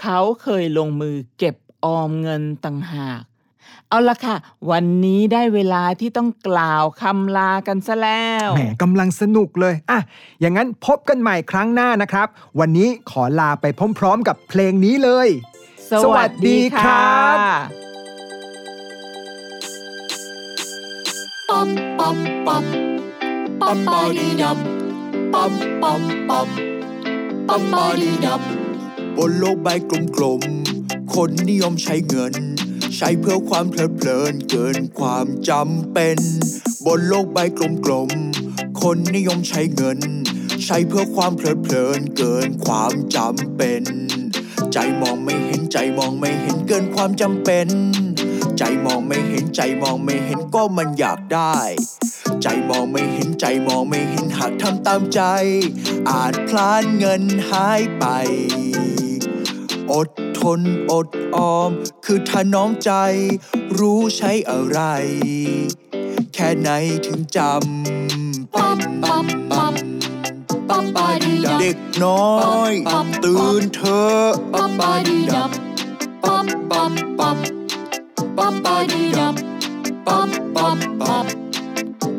[0.01, 3.22] เขาเคยลงมือเก็บออมเงินต่างหาก
[3.89, 4.37] เอาละค่ะ
[4.71, 10.01] วันนี้ได้เวลาที่ต้องกล่าวคำลากันซะแล้วแหมกำลังสนุกเลยอะ
[10.41, 12.29] อย่างนั้นพบกันใหม่ครั้งหน้านะครับ
[12.61, 13.66] วันนี้ขอลาไป
[13.99, 15.29] พร้อมๆกับเพลงนี้เลย
[16.05, 17.37] สวัสดีครับ
[21.49, 22.64] ป๊อปป๊อปป๊อป
[23.61, 24.59] ป๊อปปอดีดับ
[25.35, 25.53] ป๊อป
[25.83, 26.49] ป๊อปป๊อป
[27.49, 28.41] ป๊อปปอดีดับ
[29.16, 29.69] บนโลกใบ
[30.16, 32.35] กลมๆคนนิยมใช้เงิน
[32.97, 36.18] ใช้เพื่อความเพลิดเพลินเกินความจำเป็น
[36.87, 37.39] บนโลกใบ
[37.85, 40.01] กลมๆ คนนิยมใช้เงิน
[40.64, 43.83] ใช้เพื่อความเพลิดเพลินเกินความจำเป็น
[44.72, 47.68] ใจมองไม่เห็นใจมองไม่เห็นเกินความจำเป็น
[48.59, 51.59] ใจมองไม่เห็นใจมองไม่เห็นก็มันอยากได้
[52.43, 55.20] ใจมองไม่เห็นใจมองไม่เห็นหากทำตามใจ
[56.11, 58.05] อาจพลานเงินหายไป
[59.93, 60.09] อด
[60.41, 60.61] ทน
[60.91, 61.70] อดออม
[62.05, 62.93] คือถนอมใจ
[63.78, 64.80] รู้ใช้อะไร
[66.34, 66.70] แค่ไหน
[67.07, 69.74] ถึงจำเป็นป๊อปป๊อป
[70.68, 72.32] ป๊อปาดีดับเด็กน้อ
[72.70, 72.72] ย
[73.24, 75.51] ตื่นเถอะป๊อปาดีดับ
[76.24, 77.39] ป๊อปป๊อปป๊อป
[78.39, 79.34] ป๊อปาดีดับ
[80.07, 81.26] ป๊อปป๊อปป๊อป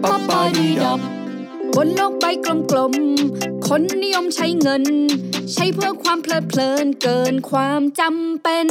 [0.03, 0.99] ป๊อปปาดีดับ
[1.75, 2.25] บนโลกใบ
[2.71, 4.83] กลมๆ คนนิยมใช้เงิน
[5.53, 8.67] ใช้เพื่อความเพลิดเพลินเกินความจำเป็น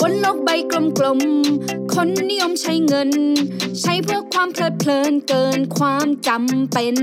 [0.00, 0.50] บนโลกใบ
[0.98, 3.10] กลมๆ คนนิยมใช้เงิน
[3.80, 6.96] ใช้เพื่อความเพลิดเพลินเกินความจำเป็น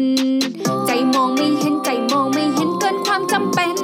[0.88, 3.76] ใจมองไม่เห็นใจมองไม่เห็นเกินความจำเป็น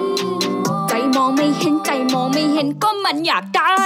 [0.89, 3.81] ใจมองไม่เห็นใจมองไม่เห็นก็มันอยากได้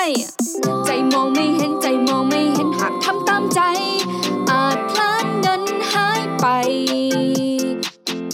[0.86, 3.62] ใจมองไม่เห็นใจมองไม่เห็นหากทำตามใจ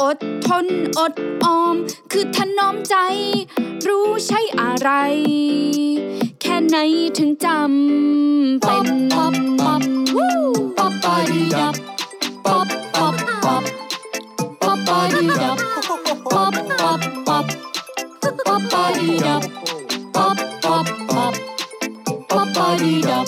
[0.01, 0.65] อดทน
[0.99, 1.75] อดออม
[2.11, 2.95] คือถนอมใจ
[3.87, 4.89] รู้ใช้อะไร
[6.41, 6.77] แค่ไหน
[7.17, 9.83] ถึงจำเป็นป๊อปป๊อป
[10.15, 10.33] วู้
[10.77, 11.75] ป๊อปปอดีดับ
[12.45, 13.63] ป๊อปป๊อปป๊อป
[14.61, 19.41] ป๊อปปอดีดับป๊อปป๊อปป๊อปป๊อปปอดีดับ
[20.15, 21.33] ป๊อปป๊อปป๊อป
[22.31, 23.25] ป๊อปปอดีดับ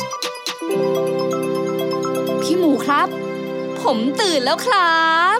[2.42, 3.08] พี่หมูครับ
[3.82, 4.94] ผมตื่นแล้วครั
[5.38, 5.40] บ